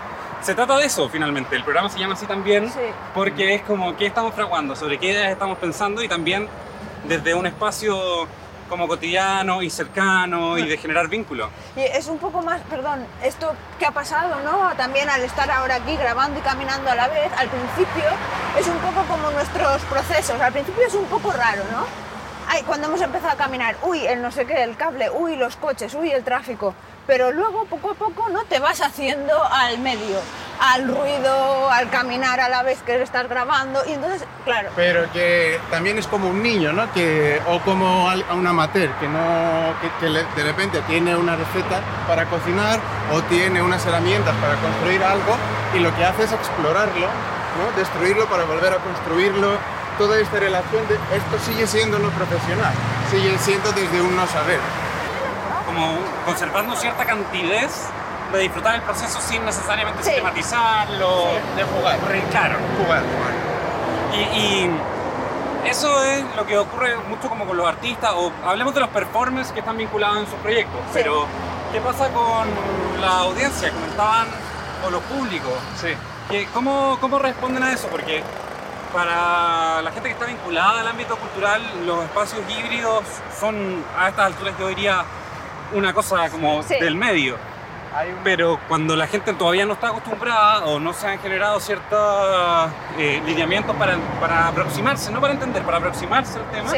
se 0.41 0.55
trata 0.55 0.77
de 0.77 0.85
eso 0.85 1.09
finalmente. 1.09 1.55
El 1.57 1.63
programa 1.63 1.89
se 1.89 1.99
llama 1.99 2.13
así 2.13 2.25
también 2.25 2.69
Sí. 2.71 2.79
porque 3.13 3.55
es 3.55 3.61
como 3.63 3.95
qué 3.97 4.05
estamos 4.05 4.33
fraguando, 4.33 4.73
sobre 4.75 4.97
qué 4.97 5.07
ideas 5.07 5.31
estamos 5.31 5.57
pensando 5.57 6.01
y 6.01 6.07
también 6.07 6.47
desde 7.03 7.33
un 7.33 7.45
espacio 7.45 8.25
como 8.69 8.87
cotidiano 8.87 9.61
y 9.63 9.69
cercano 9.69 10.57
y 10.57 10.65
de 10.65 10.77
generar 10.77 11.07
vínculos. 11.09 11.49
Y 11.75 11.81
es 11.81 12.07
un 12.07 12.19
poco 12.19 12.41
más, 12.41 12.61
perdón, 12.69 13.05
esto 13.23 13.51
que 13.79 13.85
ha 13.85 13.91
pasado, 13.91 14.39
¿no? 14.45 14.71
También 14.77 15.09
al 15.09 15.21
estar 15.23 15.49
ahora 15.51 15.75
aquí 15.75 15.97
grabando 15.97 16.39
y 16.39 16.41
caminando 16.43 16.89
a 16.89 16.95
la 16.95 17.07
vez, 17.09 17.31
al 17.35 17.49
principio 17.49 18.05
es 18.57 18.67
un 18.67 18.77
poco 18.77 19.03
como 19.09 19.31
nuestros 19.31 19.81
procesos. 19.83 20.39
Al 20.39 20.53
principio 20.53 20.83
es 20.87 20.93
un 20.93 21.05
poco 21.05 21.31
raro, 21.33 21.63
¿no? 21.71 22.08
Ay, 22.51 22.63
cuando 22.63 22.87
hemos 22.87 22.99
empezado 22.99 23.33
a 23.33 23.35
caminar, 23.35 23.75
uy, 23.83 24.07
el 24.07 24.23
no 24.23 24.31
sé 24.31 24.47
qué, 24.47 24.63
el 24.63 24.75
cable, 24.75 25.11
uy, 25.11 25.35
los 25.35 25.55
coches, 25.55 25.93
uy, 25.93 26.09
el 26.09 26.23
tráfico. 26.23 26.73
Pero 27.05 27.31
luego, 27.31 27.65
poco 27.65 27.91
a 27.91 27.93
poco, 27.93 28.27
¿no? 28.29 28.43
Te 28.45 28.57
vas 28.57 28.81
haciendo 28.81 29.33
al 29.51 29.77
medio, 29.77 30.17
al 30.59 30.87
ruido, 30.87 31.69
al 31.69 31.91
caminar 31.91 32.39
a 32.39 32.49
la 32.49 32.63
vez 32.63 32.81
que 32.81 32.99
estás 33.03 33.29
grabando. 33.29 33.81
Y 33.87 33.93
entonces, 33.93 34.23
claro, 34.45 34.69
Pero 34.75 35.11
que 35.11 35.59
también 35.69 35.99
es 35.99 36.07
como 36.07 36.27
un 36.27 36.41
niño, 36.41 36.73
¿no? 36.73 36.91
Que, 36.91 37.39
o 37.47 37.59
como 37.59 38.09
a 38.09 38.15
un 38.33 38.47
amateur, 38.47 38.89
que, 38.99 39.07
no, 39.07 39.75
que, 39.99 40.07
de 40.07 40.43
repente 40.43 40.81
tiene 40.87 41.15
una 41.15 41.35
receta 41.35 41.81
para 42.07 42.25
cocinar 42.25 42.79
o 43.13 43.21
tiene 43.23 43.61
unas 43.61 43.85
herramientas 43.85 44.33
para 44.37 44.55
construir 44.55 45.03
algo 45.03 45.37
y 45.75 45.79
lo 45.79 45.95
que 45.95 46.03
hace 46.03 46.23
es 46.23 46.31
explorarlo, 46.31 47.05
¿no? 47.05 47.77
Destruirlo 47.77 48.25
para 48.25 48.45
volver 48.45 48.73
a 48.73 48.77
construirlo. 48.77 49.78
Toda 49.99 50.17
esta 50.17 50.39
relación 50.39 50.87
de 50.87 50.95
esto 50.95 51.37
sigue 51.45 51.67
siendo 51.67 51.99
no 51.99 52.09
profesional, 52.11 52.73
sigue 53.11 53.37
siendo 53.37 53.71
desde 53.73 54.01
un 54.01 54.15
no 54.15 54.25
saber. 54.27 54.59
como 55.65 55.99
conservando 56.25 56.75
cierta 56.75 57.05
cantidez 57.05 57.69
de 58.33 58.39
disfrutar 58.39 58.73
el 58.75 58.81
proceso 58.81 59.21
sin 59.21 59.45
necesariamente 59.45 60.01
Sí. 60.03 60.09
sistematizarlo. 60.09 61.25
De 61.55 61.63
jugar, 61.63 61.99
Claro. 62.31 62.55
jugar, 62.83 63.03
jugar. 63.03 63.33
Y, 64.15 64.17
y 64.39 64.71
eso 65.69 66.03
es 66.05 66.23
lo 66.35 66.47
que 66.47 66.57
ocurre 66.57 66.95
mucho 67.07 67.29
como 67.29 67.45
con 67.45 67.55
los 67.55 67.67
artistas, 67.67 68.13
o 68.15 68.31
hablemos 68.47 68.73
de 68.73 68.79
los 68.79 68.89
performers 68.89 69.51
que 69.51 69.59
están 69.59 69.77
vinculados 69.77 70.17
en 70.17 70.25
sus 70.25 70.39
proyectos, 70.39 70.79
pero 70.91 71.27
¿qué 71.71 71.79
pasa 71.81 72.07
con 72.09 72.47
la 72.99 73.19
audiencia? 73.19 73.69
Comentaban 73.71 74.27
o 74.87 74.89
los 74.89 75.03
públicos. 75.03 75.53
Sí. 75.79 75.89
¿Qué- 76.31 76.47
¿Cómo, 76.51 76.97
¿Cómo 76.99 77.19
responden 77.19 77.61
a 77.61 77.73
eso? 77.73 77.87
Porque 77.89 78.23
para 78.93 79.81
la 79.81 79.91
gente 79.91 80.09
que 80.09 80.13
está 80.13 80.25
vinculada 80.25 80.81
al 80.81 80.87
ámbito 80.87 81.15
cultural, 81.17 81.61
los 81.85 82.03
espacios 82.03 82.41
híbridos 82.49 83.03
son 83.39 83.83
a 83.97 84.09
estas 84.09 84.25
alturas 84.27 84.53
yo 84.59 84.67
diría 84.67 85.03
una 85.73 85.93
cosa 85.93 86.29
como 86.29 86.63
Sí. 86.63 86.79
del 86.79 86.95
medio. 86.95 87.37
Pero 88.23 88.59
cuando 88.67 88.95
la 88.95 89.07
gente 89.07 89.33
todavía 89.33 89.65
no 89.65 89.73
está 89.73 89.87
acostumbrada 89.89 90.65
o 90.65 90.79
no 90.79 90.93
se 90.93 91.07
han 91.07 91.19
generado 91.19 91.59
ciertos 91.59 92.71
eh, 92.97 93.21
lineamientos 93.25 93.75
para, 93.75 93.95
para 94.19 94.47
aproximarse, 94.47 95.11
no 95.11 95.19
para 95.19 95.33
entender, 95.33 95.63
para 95.63 95.77
aproximarse 95.79 96.37
al 96.37 96.45
tema, 96.51 96.69
Sí. 96.69 96.77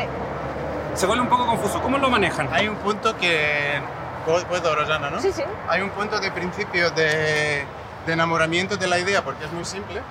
se 0.96 1.06
vuelve 1.06 1.22
un 1.24 1.30
poco 1.30 1.46
confuso. 1.46 1.82
¿Cómo 1.82 1.98
lo 1.98 2.10
manejan? 2.10 2.50
Hay 2.54 2.68
un 2.68 2.78
punto 2.78 3.16
que... 3.18 3.80
¿Puedo- 4.26 4.46
Puedo, 4.46 4.76
Rosana, 4.76 5.10
¿no? 5.10 5.20
Sí, 5.20 5.32
sí. 5.34 5.44
Hay 5.68 5.82
un 5.82 5.90
punto 5.90 6.20
de 6.20 6.32
principio 6.32 6.90
de, 6.92 7.66
de 8.06 8.14
enamoramiento 8.14 8.78
de 8.78 8.88
la 8.88 8.98
idea, 9.00 9.24
porque 9.24 9.46
es 9.46 9.52
muy 9.52 9.66
simple. 9.66 10.02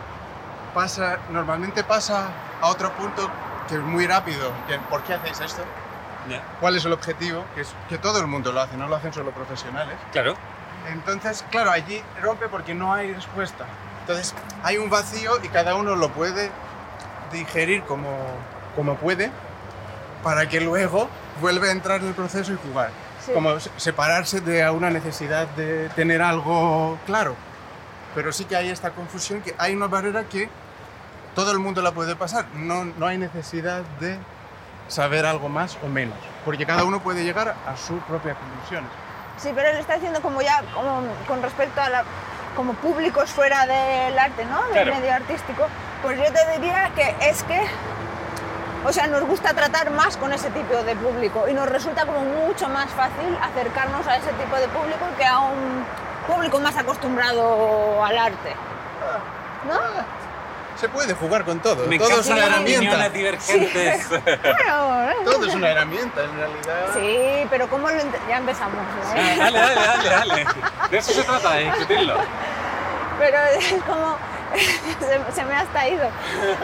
Pasa, 0.74 1.18
normalmente 1.30 1.83
pasa 1.85 2.28
a 2.61 2.68
otro 2.68 2.92
punto 2.92 3.28
que 3.68 3.74
es 3.76 3.80
muy 3.80 4.06
rápido. 4.06 4.52
Que, 4.68 4.78
¿Por 4.78 5.02
qué 5.02 5.14
hacéis 5.14 5.40
esto? 5.40 5.62
¿Cuál 6.61 6.76
es 6.76 6.85
el 6.85 6.92
objetivo? 6.92 7.44
Que 7.54 7.62
es 7.62 7.74
que 7.88 7.98
todo 7.98 8.20
el 8.20 8.26
mundo 8.28 8.52
lo 8.52 8.61
hace, 8.61 8.76
no 8.76 8.87
lo 8.87 8.94
hacen 8.96 9.12
solo 9.12 9.33
profesionales. 9.33 9.96
Claro. 10.12 10.35
Entonces, 10.92 11.44
claro, 11.50 11.70
allí 11.72 12.02
rompe 12.22 12.48
porque 12.48 12.72
no 12.74 12.92
hay 12.94 13.12
respuesta. 13.12 13.64
Entonces, 14.02 14.35
hay 14.62 14.78
un 14.78 14.90
vacío 14.90 15.33
y 15.42 15.48
cada 15.48 15.74
uno 15.74 15.96
lo 15.96 16.11
puede 16.11 16.50
digerir 17.33 17.83
como, 17.85 18.09
como 18.76 18.96
puede 18.96 19.30
para 20.22 20.48
que 20.48 20.61
luego 20.61 21.09
vuelva 21.40 21.66
a 21.66 21.70
entrar 21.72 22.00
en 22.00 22.09
el 22.09 22.14
proceso 22.14 22.52
y 22.52 22.59
jugar. 22.68 22.90
Sí. 23.24 23.33
Como 23.33 23.59
se- 23.59 23.70
separarse 23.76 24.40
de 24.40 24.68
una 24.70 24.90
necesidad 24.90 25.46
de 25.48 25.88
tener 25.90 26.22
algo 26.22 26.98
claro. 27.06 27.35
Pero 28.14 28.32
sí 28.32 28.44
que 28.44 28.56
hay 28.56 28.70
esta 28.70 28.90
confusión, 28.90 29.40
que 29.42 29.54
hay 29.58 29.74
una 29.74 29.86
barrera 29.86 30.24
que 30.24 30.48
todo 31.34 31.52
el 31.52 31.58
mundo 31.58 31.80
la 31.82 31.92
puede 31.92 32.16
pasar. 32.16 32.46
No, 32.54 32.84
no 32.84 33.06
hay 33.06 33.18
necesidad 33.18 33.82
de 34.00 34.18
saber 34.88 35.24
algo 35.26 35.48
más 35.48 35.78
o 35.84 35.88
menos, 35.88 36.16
porque 36.44 36.66
cada 36.66 36.82
uno 36.84 37.00
puede 37.00 37.22
llegar 37.22 37.54
a 37.66 37.76
sus 37.76 38.02
propias 38.04 38.36
conclusiones. 38.36 38.90
Sí, 39.36 39.50
pero 39.54 39.68
él 39.68 39.76
está 39.76 39.94
diciendo 39.94 40.20
como 40.20 40.42
ya 40.42 40.62
como 40.74 41.02
con 41.28 41.40
respecto 41.42 41.80
a 41.80 41.88
la, 41.88 42.04
como 42.56 42.74
públicos 42.74 43.30
fuera 43.30 43.64
del 43.66 44.18
arte, 44.18 44.44
¿no? 44.44 44.60
Del 44.64 44.72
Claro. 44.84 44.94
medio 44.96 45.14
artístico. 45.14 45.66
Pues 46.02 46.18
yo 46.18 46.24
te 46.32 46.58
diría 46.58 46.90
que 46.96 47.14
es 47.20 47.42
que, 47.44 47.60
o 48.84 48.92
sea, 48.92 49.06
nos 49.06 49.22
gusta 49.22 49.54
tratar 49.54 49.90
más 49.92 50.16
con 50.16 50.32
ese 50.32 50.50
tipo 50.50 50.82
de 50.82 50.96
público 50.96 51.46
y 51.48 51.54
nos 51.54 51.68
resulta 51.68 52.04
como 52.04 52.20
mucho 52.20 52.68
más 52.68 52.90
fácil 52.90 53.36
acercarnos 53.40 54.06
a 54.08 54.16
ese 54.16 54.32
tipo 54.32 54.56
de 54.56 54.66
público 54.68 55.06
que 55.16 55.24
a 55.24 55.38
un 55.38 55.84
público 56.26 56.59
más 56.61 56.76
acostumbrado 56.76 58.04
al 58.04 58.18
arte. 58.18 58.54
¿No? 59.68 59.78
Se 60.76 60.88
puede 60.88 61.12
jugar 61.14 61.44
con 61.44 61.61
todo. 61.61 61.87
Me 61.87 61.98
todo 61.98 62.20
es 62.20 62.26
una 62.26 62.37
las 62.37 62.46
herramienta. 62.46 63.09
divergentes. 63.11 64.09
Bueno, 64.09 65.11
¿eh? 65.11 65.16
Todo 65.24 65.44
es 65.46 65.54
una 65.54 65.68
herramienta, 65.70 66.22
en 66.24 66.37
realidad. 66.37 66.87
Sí, 66.94 67.46
pero 67.50 67.68
¿cómo 67.68 67.90
lo 67.90 67.96
ent- 67.96 68.28
Ya 68.28 68.38
empezamos, 68.38 68.78
¿eh? 69.14 69.35
dale, 69.38 69.59
dale, 69.59 69.74
dale, 69.74 70.09
dale. 70.09 70.46
De 70.90 70.98
eso 70.98 71.12
se 71.12 71.22
trata, 71.22 71.52
de 71.52 71.64
discutirlo. 71.64 72.14
pero 73.18 73.38
es 73.59 73.74
como 73.87 74.16
se, 75.00 75.32
se 75.34 75.44
me 75.44 75.54
ha 75.54 75.60
hasta 75.60 75.88
ido 75.88 76.08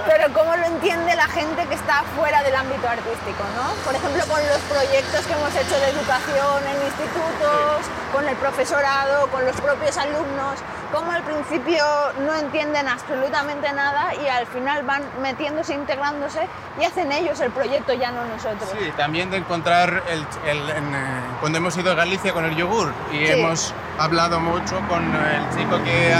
pero 0.06 0.32
cómo 0.32 0.56
lo 0.56 0.64
entiende 0.64 1.14
la 1.14 1.28
gente 1.28 1.64
que 1.66 1.74
está 1.74 2.02
fuera 2.16 2.42
del 2.42 2.54
ámbito 2.54 2.88
artístico 2.88 3.42
no 3.56 3.72
por 3.84 3.94
ejemplo 3.94 4.22
con 4.26 4.40
los 4.46 4.58
proyectos 4.70 5.26
que 5.26 5.32
hemos 5.32 5.54
hecho 5.54 5.76
de 5.78 5.88
educación 5.90 6.62
en 6.66 6.76
institutos 6.86 7.86
con 8.12 8.26
el 8.28 8.36
profesorado 8.36 9.26
con 9.28 9.44
los 9.46 9.56
propios 9.60 9.96
alumnos 9.98 10.54
cómo 10.92 11.10
al 11.12 11.22
principio 11.22 11.84
no 12.26 12.34
entienden 12.34 12.88
absolutamente 12.88 13.72
nada 13.72 14.14
y 14.14 14.26
al 14.28 14.46
final 14.46 14.82
van 14.84 15.02
metiéndose 15.20 15.74
integrándose 15.74 16.40
y 16.80 16.84
hacen 16.84 17.10
ellos 17.12 17.40
el 17.40 17.50
proyecto 17.50 17.92
ya 17.92 18.10
no 18.12 18.24
nosotros 18.24 18.68
Sí, 18.78 18.92
también 18.96 19.30
de 19.30 19.38
encontrar 19.38 20.02
el, 20.08 20.26
el- 20.48 20.70
en, 20.70 20.94
eh, 20.94 21.20
cuando 21.40 21.58
hemos 21.58 21.76
ido 21.76 21.92
a 21.92 21.94
Galicia 21.94 22.32
con 22.32 22.44
el 22.44 22.56
yogur 22.56 22.92
y 23.12 23.26
Sí. 23.26 23.32
hemos 23.32 23.74
hablado 23.98 24.40
mucho 24.40 24.80
con 24.88 25.02
el 25.14 25.56
chico 25.56 25.82
que 25.84 26.12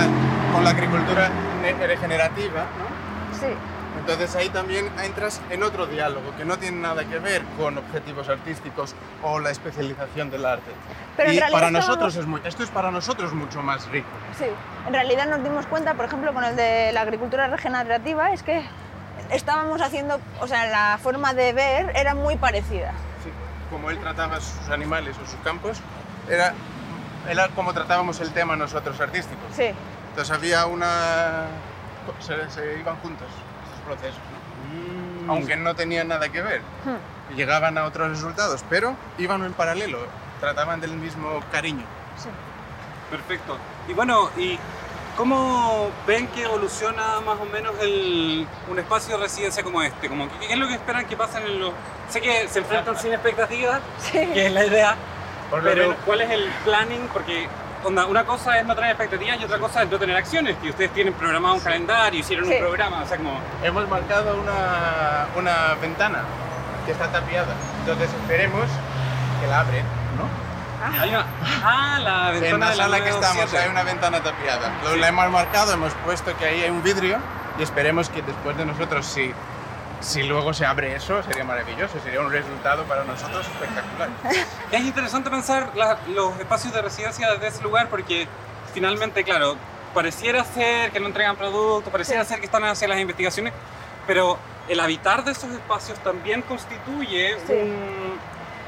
con 0.53 0.65
la 0.65 0.71
agricultura 0.71 1.29
regenerativa, 1.75 2.67
¿no? 2.79 3.39
sí 3.39 3.47
Entonces 3.99 4.35
ahí 4.37 4.49
también 4.49 4.91
entras 5.03 5.41
en 5.51 5.63
otro 5.63 5.87
diálogo 5.87 6.35
que 6.37 6.45
no 6.45 6.59
tiene 6.59 6.79
nada 6.79 7.05
que 7.05 7.19
ver 7.19 7.43
con 7.59 7.79
objetivos 7.79 8.29
artísticos 8.29 8.95
o 9.23 9.39
la 9.39 9.51
especialización 9.51 10.31
del 10.31 10.45
arte. 10.47 10.71
Pero 11.17 11.33
y 11.33 11.41
para 11.51 11.71
nosotros 11.71 12.15
es 12.17 12.27
muy, 12.27 12.41
esto 12.45 12.63
es 12.63 12.71
para 12.71 12.91
nosotros 12.91 13.33
mucho 13.33 13.63
más 13.63 13.89
rico. 13.89 14.09
Sí, 14.39 14.47
en 14.87 14.93
realidad 14.93 15.27
nos 15.27 15.43
dimos 15.43 15.67
cuenta, 15.67 15.95
por 15.95 16.05
ejemplo, 16.05 16.33
con 16.33 16.45
el 16.45 16.55
de 16.57 16.93
la 16.93 17.01
agricultura 17.01 17.49
regenerativa, 17.49 18.33
es 18.33 18.43
que 18.43 18.63
estábamos 19.31 19.81
haciendo, 19.81 20.21
o 20.41 20.47
sea, 20.47 20.67
la 20.67 20.99
forma 21.03 21.35
de 21.35 21.53
ver 21.53 21.93
era 21.97 22.15
muy 22.15 22.37
parecida. 22.37 22.93
Sí, 23.25 23.31
como 23.71 23.91
él 23.91 23.99
trataba 23.99 24.41
sus 24.41 24.69
animales 24.69 25.17
o 25.23 25.27
sus 25.27 25.41
campos, 25.41 25.81
era, 26.31 26.55
era 27.29 27.49
como 27.49 27.73
tratábamos 27.73 28.21
el 28.21 28.33
tema 28.33 28.57
nosotros 28.57 29.01
artísticos. 29.01 29.45
Sí, 29.55 29.71
Entonces 30.17 30.35
había 30.35 30.65
una... 30.65 31.45
Se, 32.21 32.49
se 32.51 32.79
iban 32.79 32.97
juntos 33.01 33.29
estos 33.65 33.81
procesos, 33.85 34.19
¿no? 35.27 35.31
aunque 35.35 35.57
no 35.59 35.75
tenían 35.75 36.09
nada 36.09 36.31
que 36.31 36.41
ver. 36.41 36.63
Hmm. 36.87 37.35
Llegaban 37.37 37.77
a 37.77 37.85
otros 37.85 38.09
resultados, 38.09 38.65
pero 38.71 38.97
iban 39.19 39.45
en 39.45 39.53
paralelo, 39.53 39.99
trataban 40.41 40.81
del 40.81 40.93
mismo 40.93 41.41
cariño. 41.53 41.85
sí. 42.17 42.31
Perfecto. 43.11 43.59
Y 43.89 43.93
bueno, 43.93 44.31
¿y 44.39 44.59
cómo 45.19 45.91
ven 46.07 46.29
que 46.29 46.45
evoluciona 46.45 47.21
más 47.21 47.39
o 47.39 47.45
menos 47.45 47.75
el, 47.83 48.49
un 48.71 48.79
espacio 48.79 49.19
de 49.19 49.23
residencia 49.25 49.63
como 49.63 49.83
este? 49.83 50.09
Como, 50.09 50.29
¿qué, 50.41 50.51
es 50.55 50.59
lo 50.59 50.67
que 50.67 50.75
esperan 50.75 51.05
que 51.05 51.15
pasen 51.17 51.43
en 51.45 51.61
los...? 51.61 51.73
Sé 52.09 52.23
que 52.23 52.49
se 52.49 52.61
enfrentan 52.61 52.99
sin 52.99 53.13
expectativas, 53.13 53.83
Sí. 54.01 54.13
que 54.33 54.47
es 54.47 54.53
la 54.53 54.65
idea, 54.65 54.97
Por 55.51 55.63
pero 55.63 55.89
menos- 55.89 55.97
¿cuál 56.07 56.23
es 56.23 56.31
el 56.31 56.49
planning? 56.65 57.07
Porque 57.13 57.49
onda, 57.87 58.07
una 58.07 58.25
cosa 58.25 58.59
es 58.59 58.67
no 58.67 58.75
tener 58.75 58.91
expectativas 58.91 59.41
y 59.41 59.45
otra 59.45 59.59
cosa 59.59 59.83
es 59.83 59.91
no 59.91 59.99
tener 59.99 60.17
acciones, 60.17 60.57
que 60.63 60.71
ustedes 60.71 60.91
tienen 60.93 61.15
programado 61.15 61.55
un 61.55 61.61
calendario, 61.61 62.21
hicieron 62.21 62.47
Sí. 62.47 62.53
un 62.55 62.59
programa, 62.61 63.03
o 63.03 63.07
sea, 63.07 63.17
como... 63.17 63.39
Hemos 63.63 63.89
marcado 63.89 64.37
una, 64.37 65.27
una 65.37 65.75
ventana 65.81 66.21
que 66.85 66.93
está 66.93 67.07
tapiada, 67.11 67.55
entonces 67.81 68.11
esperemos 68.13 68.65
que 69.41 69.47
la 69.49 69.61
abren, 69.61 69.85
¿no? 70.17 70.47
Hay 71.01 71.11
una, 71.11 71.27
ah, 71.65 71.99
la 72.01 72.31
ventana 72.33 72.55
En 72.55 72.61
la 72.61 72.71
de 72.71 72.77
sala 72.77 72.97
que 73.03 73.09
estamos 73.11 73.37
927. 73.53 73.59
hay 73.65 73.71
una 73.71 73.83
ventana 73.83 74.21
tapiada. 74.23 74.71
Lo 74.85 74.93
Sí. 74.95 75.01
la 75.01 75.09
hemos 75.09 75.31
marcado, 75.31 75.73
hemos 75.73 75.93
puesto 76.05 76.37
que 76.37 76.45
ahí 76.45 76.63
hay 76.63 76.71
un 76.71 76.83
vidrio 76.83 77.19
y 77.59 77.63
esperemos 77.63 78.09
que 78.11 78.23
después 78.23 78.57
de 78.57 78.67
nosotros, 78.67 79.07
si, 79.07 79.33
si 80.01 80.23
luego 80.23 80.53
se 80.55 80.65
abre 80.67 80.95
eso, 80.95 81.23
sería 81.23 81.45
maravilloso, 81.45 81.99
sería 82.03 82.21
un 82.21 82.31
resultado 82.31 82.85
para 82.85 83.05
nosotros 83.05 83.47
espectacular. 83.47 84.09
Es 84.71 84.81
interesante 84.81 85.31
pensar 85.31 85.71
la- 85.75 85.99
los 86.09 86.39
espacios 86.39 86.73
de 86.73 86.83
residencia 86.83 87.31
desde 87.33 87.47
ese 87.49 87.63
lugar 87.63 87.89
porque 87.89 88.27
finalmente, 88.75 89.25
claro, 89.25 89.57
pareciera 89.95 90.45
ser 90.45 90.91
que 90.91 91.01
no 91.01 91.07
entregan 91.07 91.37
productos, 91.37 91.91
pareciera 91.93 92.25
ser 92.25 92.41
que 92.41 92.47
están 92.47 92.65
hacia 92.65 92.87
las 92.89 92.99
investigaciones, 92.99 93.53
pero 94.07 94.39
el 94.69 94.81
habitar 94.81 95.25
de 95.25 95.33
esos 95.33 95.51
espacios 95.51 95.99
también 96.01 96.43
constituye 96.43 97.37
Sí. 97.47 97.53
un- 97.53 98.19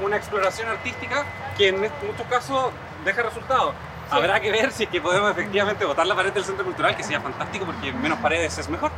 una 0.07 0.17
exploración 0.17 0.69
artística 0.69 1.25
que 1.57 1.69
en 1.69 1.81
muchos 1.81 2.27
casos 2.31 2.71
deja 3.05 3.23
resultados. 3.23 3.75
Habrá 4.11 4.41
que 4.41 4.51
ver 4.51 4.71
si 4.73 4.85
es 4.85 4.89
que 4.91 5.01
podemos 5.03 5.31
efectivamente 5.31 5.85
botar 5.85 6.07
la 6.07 6.15
pared 6.15 6.33
del 6.33 6.45
centro 6.45 6.65
cultural, 6.65 6.97
que 6.97 7.03
sería 7.03 7.21
fantástico 7.21 7.67
porque 7.67 7.93
menos 7.93 8.19
paredes 8.21 8.57
es 8.57 8.69
mejor. 8.69 8.91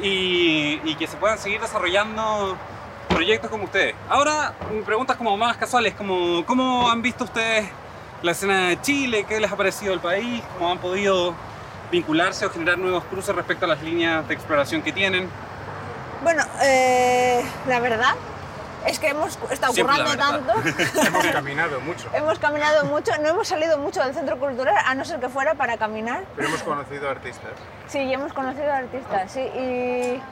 Y, 0.00 0.94
que 0.96 1.06
se 1.06 1.16
puedan 1.16 1.38
seguir 1.38 1.60
desarrollando 1.60 2.56
proyectos 3.08 3.50
como 3.50 3.64
ustedes. 3.64 3.94
Ahora, 4.08 4.54
mm, 4.70 4.82
preguntas 4.84 5.16
como 5.16 5.36
más 5.36 5.56
casuales, 5.56 5.94
como 5.94 6.44
¿cómo 6.44 6.90
han 6.90 7.02
visto 7.02 7.24
ustedes 7.24 7.68
la 8.22 8.32
escena 8.32 8.68
de 8.68 8.80
Chile? 8.80 9.24
¿Qué 9.28 9.40
les 9.40 9.50
ha 9.50 9.56
parecido 9.56 9.92
el 9.92 10.00
país? 10.00 10.42
¿Cómo 10.56 10.70
han 10.70 10.78
podido 10.78 11.34
vincularse 11.90 12.46
o 12.46 12.50
generar 12.50 12.78
nuevos 12.78 13.04
cruces 13.04 13.34
respecto 13.34 13.64
a 13.64 13.68
las 13.68 13.82
líneas 13.82 14.26
de 14.28 14.34
exploración 14.34 14.82
que 14.82 14.92
tienen? 14.92 15.28
Bueno, 16.22 16.44
eh, 16.62 17.44
la 17.66 17.80
verdad 17.80 18.14
es 18.86 18.98
que 18.98 19.08
hemos 19.08 19.38
estado 19.50 19.72
Siempre 19.72 19.96
currando 19.96 20.16
tanto, 20.16 20.52
hemos 21.06 21.26
caminado 21.32 21.80
mucho, 21.80 22.08
hemos 22.12 22.38
caminado 22.38 22.84
mucho, 22.86 23.12
no 23.20 23.28
hemos 23.28 23.48
salido 23.48 23.78
mucho 23.78 24.02
del 24.02 24.14
centro 24.14 24.38
cultural, 24.38 24.74
a 24.84 24.94
no 24.94 25.04
ser 25.04 25.20
que 25.20 25.28
fuera 25.28 25.54
para 25.54 25.76
caminar. 25.76 26.24
pero 26.36 26.48
hemos 26.48 26.62
conocido 26.62 27.08
artistas. 27.10 27.52
Sí, 27.88 27.98
hemos 28.12 28.32
conocido 28.32 28.72
artistas, 28.72 29.32
sí, 29.32 29.40
y 29.40 30.22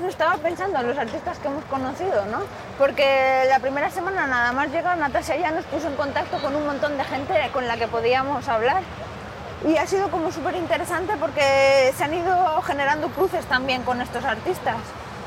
no 0.00 0.08
estaba 0.08 0.36
pensando 0.38 0.78
en 0.80 0.88
los 0.88 0.98
artistas 0.98 1.38
que 1.38 1.48
hemos 1.48 1.64
conocido, 1.66 2.26
¿no? 2.26 2.40
Porque 2.78 3.44
la 3.48 3.60
primera 3.60 3.90
semana 3.90 4.26
nada 4.26 4.52
más 4.52 4.70
llegar, 4.70 4.98
Natasha 4.98 5.36
ya 5.36 5.50
nos 5.50 5.64
puso 5.66 5.88
en 5.88 5.94
contacto 5.94 6.38
con 6.38 6.54
un 6.56 6.66
montón 6.66 6.96
de 6.98 7.04
gente 7.04 7.34
con 7.52 7.68
la 7.68 7.76
que 7.76 7.86
podíamos 7.86 8.48
hablar. 8.48 8.82
Y 9.66 9.76
ha 9.78 9.86
sido 9.86 10.10
como 10.10 10.30
súper 10.30 10.56
interesante 10.56 11.14
porque 11.18 11.94
se 11.96 12.04
han 12.04 12.12
ido 12.12 12.60
generando 12.62 13.08
cruces 13.08 13.46
también 13.46 13.82
con 13.82 14.00
estos 14.02 14.24
artistas. 14.24 14.76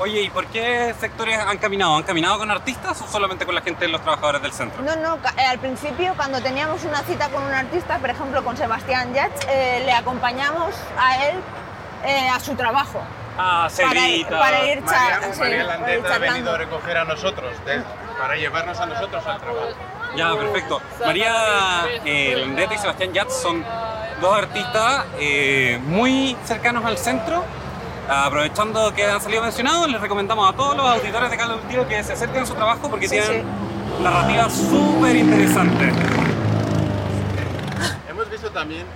Oye, 0.00 0.22
¿y 0.22 0.30
por 0.30 0.46
qué 0.46 0.94
sectores 1.00 1.36
han 1.38 1.58
caminado? 1.58 1.96
¿Han 1.96 2.04
caminado 2.04 2.38
con 2.38 2.50
artistas 2.50 3.00
o 3.02 3.08
solamente 3.08 3.44
con 3.44 3.54
la 3.54 3.62
gente 3.62 3.84
de 3.86 3.90
los 3.90 4.00
trabajadores 4.00 4.40
del 4.42 4.52
centro? 4.52 4.80
No, 4.82 4.94
no, 4.96 5.16
eh, 5.36 5.44
al 5.44 5.58
principio 5.58 6.12
cuando 6.16 6.40
teníamos 6.40 6.84
una 6.84 7.00
cita 7.02 7.28
con 7.30 7.42
un 7.42 7.52
artista, 7.52 7.98
por 7.98 8.10
ejemplo 8.10 8.44
con 8.44 8.56
Sebastián 8.56 9.12
Yats, 9.12 9.44
eh, 9.48 9.82
le 9.84 9.92
acompañamos 9.92 10.72
a 10.96 11.26
él 11.26 11.36
eh, 12.04 12.28
a 12.28 12.38
su 12.38 12.54
trabajo. 12.54 13.00
Ah, 13.36 13.68
Para 13.76 13.92
ir- 14.08 14.24
Cevita. 14.24 14.38
para 14.38 14.64
ir 14.66 14.82
María, 14.82 15.20
sí, 15.32 15.40
María 15.40 15.64
para 15.66 15.78
Landeta 15.78 16.14
ha 16.14 16.18
venido 16.18 16.54
a 16.54 16.58
recoger 16.58 16.96
a 16.96 17.04
nosotros, 17.04 17.52
de- 17.64 17.82
para 18.20 18.36
llevarnos 18.36 18.78
a 18.78 18.86
nosotros 18.86 19.26
al 19.26 19.40
trabajo. 19.40 19.68
Ya, 20.16 20.34
perfecto. 20.36 20.80
María 21.04 21.32
eh, 22.04 22.34
Landeta 22.36 22.74
y 22.74 22.78
Sebastián 22.78 23.12
Yats 23.12 23.34
son 23.42 23.64
dos 24.20 24.36
artistas 24.38 25.06
eh, 25.18 25.80
muy 25.86 26.36
cercanos 26.44 26.84
al 26.84 26.98
centro. 26.98 27.44
Aprovechando 28.08 28.94
que 28.94 29.04
han 29.04 29.20
salido 29.20 29.42
mencionados, 29.42 29.88
les 29.90 30.00
recomendamos 30.00 30.48
a 30.52 30.56
todos 30.56 30.76
los 30.76 30.86
auditores 30.88 31.30
de 31.30 31.36
Caldo 31.36 31.58
Cultivo 31.60 31.86
que 31.86 32.02
se 32.02 32.14
acerquen 32.14 32.42
a 32.42 32.46
su 32.46 32.54
trabajo 32.54 32.88
porque 32.88 33.06
Sí, 33.08 33.18
tienen 33.20 33.44
narrativas 34.02 34.52
súper 34.52 35.14
interesantes. 35.16 35.94
Hemos 38.08 38.30
visto 38.30 38.50
también, 38.50 38.86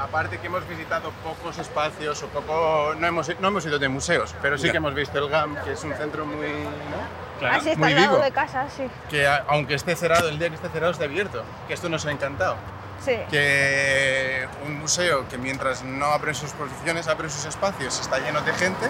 aparte 0.00 0.38
que 0.38 0.46
hemos 0.46 0.66
visitado 0.66 1.10
pocos 1.22 1.58
espacios 1.58 2.22
o 2.22 2.26
poco, 2.28 2.94
no 2.98 3.06
hemos, 3.06 3.30
no 3.38 3.48
hemos 3.48 3.66
ido 3.66 3.78
de 3.78 3.88
museos, 3.88 4.34
pero 4.40 4.56
sí 4.56 4.66
Ya. 4.66 4.72
que 4.72 4.78
hemos 4.78 4.94
visto 4.94 5.18
el 5.18 5.28
GAM, 5.28 5.56
que 5.62 5.72
es 5.72 5.84
un 5.84 5.92
centro 5.94 6.24
muy, 6.24 6.46
¿no? 6.48 7.24
Claro. 7.40 7.56
Así 7.58 7.68
está 7.70 7.80
Muy 7.80 7.92
al 7.92 8.00
lado 8.00 8.12
vivo. 8.12 8.24
de 8.24 8.30
casa, 8.32 8.66
sí. 8.74 8.84
que 9.10 9.26
a- 9.26 9.44
aunque 9.48 9.74
esté 9.74 9.94
cerrado, 9.94 10.28
el 10.30 10.38
día 10.38 10.48
que 10.48 10.54
esté 10.54 10.68
cerrado 10.70 10.92
está 10.92 11.04
abierto, 11.04 11.42
que 11.68 11.74
esto 11.74 11.88
nos 11.90 12.06
ha 12.06 12.12
encantado. 12.12 12.56
Sí. 13.02 13.16
Que 13.30 14.48
un 14.64 14.78
museo 14.78 15.28
que 15.28 15.38
mientras 15.38 15.82
no 15.84 16.06
abre 16.06 16.34
sus 16.34 16.50
posiciones, 16.52 17.08
abre 17.08 17.28
sus 17.28 17.44
espacios, 17.44 18.00
está 18.00 18.18
lleno 18.18 18.40
de 18.42 18.52
gente 18.54 18.88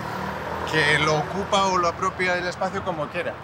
que 0.71 0.99
lo 0.99 1.17
ocupa 1.19 1.67
o 1.67 1.79
lo 1.79 1.88
apropia 1.88 2.35
del 2.35 2.47
espacio 2.47 2.85
como 2.85 3.07
quiera. 3.09 3.35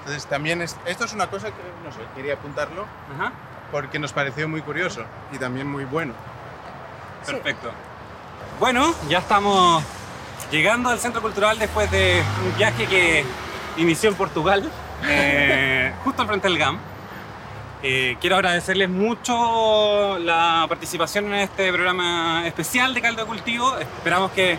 Entonces 0.00 0.26
también 0.26 0.60
es, 0.60 0.76
esto 0.86 1.04
es 1.04 1.12
una 1.12 1.28
cosa 1.28 1.48
que, 1.48 1.62
no 1.82 1.90
sé, 1.92 1.98
quería 2.14 2.34
apuntarlo 2.34 2.86
Ajá. 3.14 3.32
porque 3.70 3.98
nos 3.98 4.12
pareció 4.12 4.48
muy 4.48 4.60
curioso 4.60 5.04
y 5.32 5.38
también 5.38 5.66
muy 5.66 5.84
bueno. 5.84 6.12
Sí. 7.24 7.32
Perfecto. 7.32 7.70
Bueno, 8.60 8.94
ya 9.08 9.18
estamos 9.18 9.82
llegando 10.50 10.90
al 10.90 10.98
Centro 10.98 11.22
Cultural 11.22 11.58
después 11.58 11.90
de 11.90 12.22
un 12.44 12.56
viaje 12.56 12.86
que 12.86 13.24
inició 13.78 14.10
en 14.10 14.16
Portugal, 14.16 14.70
eh, 15.04 15.92
justo 16.04 16.22
al 16.22 16.28
frente 16.28 16.48
del 16.48 16.58
GAM. 16.58 16.78
Eh, 17.86 18.16
quiero 18.18 18.36
agradecerles 18.36 18.88
mucho 18.88 20.18
la 20.18 20.64
participación 20.70 21.26
en 21.26 21.34
este 21.34 21.70
programa 21.70 22.46
especial 22.46 22.94
de 22.94 23.02
Caldo 23.02 23.20
de 23.20 23.28
Cultivo. 23.28 23.76
Esperamos 23.76 24.30
que 24.30 24.56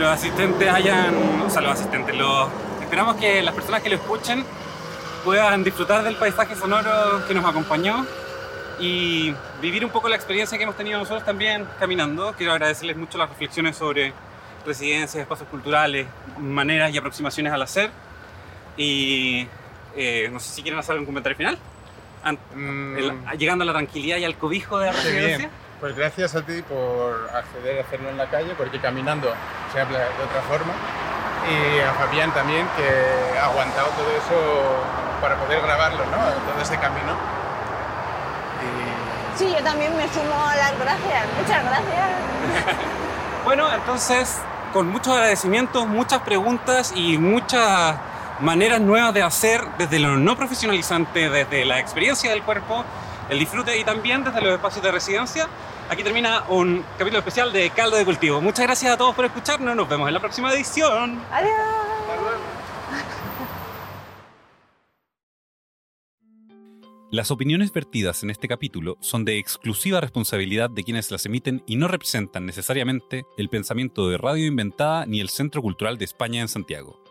los 0.00 0.08
asistentes 0.08 0.68
hayan, 0.68 1.14
o 1.46 1.48
sea, 1.48 1.62
los 1.62 1.70
asistentes, 1.70 2.12
los, 2.16 2.48
esperamos 2.80 3.14
que 3.18 3.40
las 3.40 3.54
personas 3.54 3.82
que 3.82 3.88
lo 3.88 3.94
escuchen 3.94 4.44
puedan 5.24 5.62
disfrutar 5.62 6.02
del 6.02 6.16
paisaje 6.16 6.56
sonoro 6.56 7.24
que 7.28 7.34
nos 7.34 7.44
acompañó 7.44 8.04
y 8.80 9.32
vivir 9.62 9.84
un 9.84 9.92
poco 9.92 10.08
la 10.08 10.16
experiencia 10.16 10.58
que 10.58 10.64
hemos 10.64 10.76
tenido 10.76 10.98
nosotros 10.98 11.24
también 11.24 11.68
caminando. 11.78 12.34
Quiero 12.36 12.50
agradecerles 12.50 12.96
mucho 12.96 13.16
las 13.16 13.28
reflexiones 13.28 13.76
sobre 13.76 14.12
residencias, 14.66 15.22
espacios 15.22 15.48
culturales, 15.48 16.08
maneras 16.36 16.92
y 16.92 16.98
aproximaciones 16.98 17.52
al 17.52 17.62
hacer. 17.62 17.92
Y 18.76 19.46
eh, 19.94 20.28
no 20.32 20.40
sé 20.40 20.50
si 20.52 20.62
quieren 20.62 20.80
hacer 20.80 20.94
algún 20.94 21.06
comentario 21.06 21.36
final. 21.36 21.56
An- 22.22 22.38
Mm, 22.54 22.96
el- 22.98 23.38
llegando 23.38 23.62
a 23.62 23.66
la 23.66 23.72
tranquilidad 23.72 24.16
y 24.18 24.24
al 24.24 24.36
cobijo 24.36 24.78
de 24.78 24.86
la 24.86 24.92
residencia. 24.92 25.50
Pues 25.80 25.96
gracias 25.96 26.34
a 26.34 26.42
ti 26.42 26.60
por 26.62 27.30
acceder 27.34 27.78
a 27.78 27.82
hacerlo 27.86 28.10
en 28.10 28.18
la 28.18 28.28
calle, 28.28 28.52
porque 28.56 28.78
caminando 28.80 29.32
se 29.72 29.80
habla 29.80 29.98
de 29.98 30.04
otra 30.04 30.42
forma. 30.48 30.72
Y 31.48 31.80
a 31.80 31.92
Fabián 31.94 32.30
también, 32.32 32.66
que 32.76 33.38
ha 33.38 33.46
aguantado 33.46 33.86
todo 33.88 34.10
eso 34.10 34.82
para 35.22 35.36
poder 35.36 35.62
grabarlo, 35.62 36.04
¿no? 36.04 36.16
Todo 36.52 36.60
ese 36.62 36.76
camino. 36.76 37.12
Y 38.62 39.38
Sí, 39.38 39.50
yo 39.56 39.64
también 39.64 39.96
me 39.96 40.06
sumo 40.08 40.34
a 40.46 40.54
las 40.54 40.78
gracias. 40.78 41.24
Muchas 41.40 41.64
gracias. 41.64 42.08
Bueno, 43.44 43.72
entonces, 43.72 44.36
con 44.74 44.88
muchos 44.88 45.14
agradecimientos, 45.14 45.86
muchas 45.86 46.20
preguntas 46.20 46.92
y 46.94 47.16
muchas 47.16 47.96
maneras 48.40 48.80
nuevas 48.80 49.14
de 49.14 49.22
hacer 49.22 49.62
desde 49.78 49.98
lo 49.98 50.16
no 50.16 50.36
profesionalizante, 50.36 51.30
desde 51.30 51.64
la 51.64 51.78
experiencia 51.78 52.30
del 52.30 52.42
cuerpo, 52.42 52.84
el 53.28 53.38
disfrute 53.38 53.78
y 53.78 53.84
también 53.84 54.24
desde 54.24 54.40
los 54.40 54.52
espacios 54.52 54.82
de 54.82 54.90
residencia. 54.92 55.48
Aquí 55.88 56.02
termina 56.02 56.44
un 56.48 56.84
capítulo 56.98 57.18
especial 57.18 57.52
de 57.52 57.70
Caldo 57.70 57.96
de 57.96 58.04
Cultivo. 58.04 58.40
Muchas 58.40 58.64
gracias 58.66 58.92
a 58.92 58.96
todos 58.96 59.14
por 59.14 59.24
escucharnos. 59.24 59.74
Nos 59.74 59.88
vemos 59.88 60.08
en 60.08 60.14
la 60.14 60.20
próxima 60.20 60.52
edición. 60.52 61.20
Adiós. 61.32 61.50
Las 67.12 67.32
opiniones 67.32 67.72
vertidas 67.72 68.22
en 68.22 68.30
este 68.30 68.46
capítulo 68.46 68.96
son 69.00 69.24
de 69.24 69.38
exclusiva 69.38 70.00
responsabilidad 70.00 70.70
de 70.70 70.84
quienes 70.84 71.10
las 71.10 71.26
emiten 71.26 71.60
y 71.66 71.74
no 71.74 71.88
representan 71.88 72.46
necesariamente 72.46 73.24
el 73.36 73.48
pensamiento 73.48 74.08
de 74.08 74.16
Radio 74.16 74.46
Inventada 74.46 75.06
ni 75.06 75.20
el 75.20 75.28
Centro 75.28 75.60
Cultural 75.60 75.98
de 75.98 76.04
España 76.04 76.40
en 76.40 76.46
Santiago. 76.46 77.09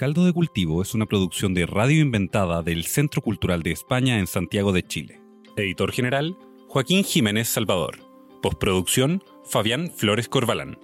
Caldo 0.00 0.24
de 0.24 0.32
Cultivo 0.32 0.80
es 0.80 0.94
una 0.94 1.04
producción 1.04 1.52
de 1.52 1.66
Radio 1.66 2.00
Inventada 2.00 2.62
del 2.62 2.84
Centro 2.86 3.20
Cultural 3.20 3.62
de 3.62 3.72
España 3.72 4.18
en 4.18 4.26
Santiago 4.26 4.72
de 4.72 4.82
Chile. 4.82 5.20
Editor 5.58 5.92
general, 5.92 6.38
Joaquín 6.68 7.04
Jiménez 7.04 7.48
Salvador. 7.48 7.98
Postproducción, 8.40 9.22
Fabián 9.44 9.92
Flores 9.94 10.26
Corbalán. 10.30 10.78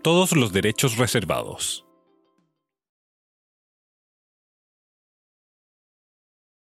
Todos 0.00 0.34
los 0.34 0.54
derechos 0.54 0.96
reservados. 0.96 1.84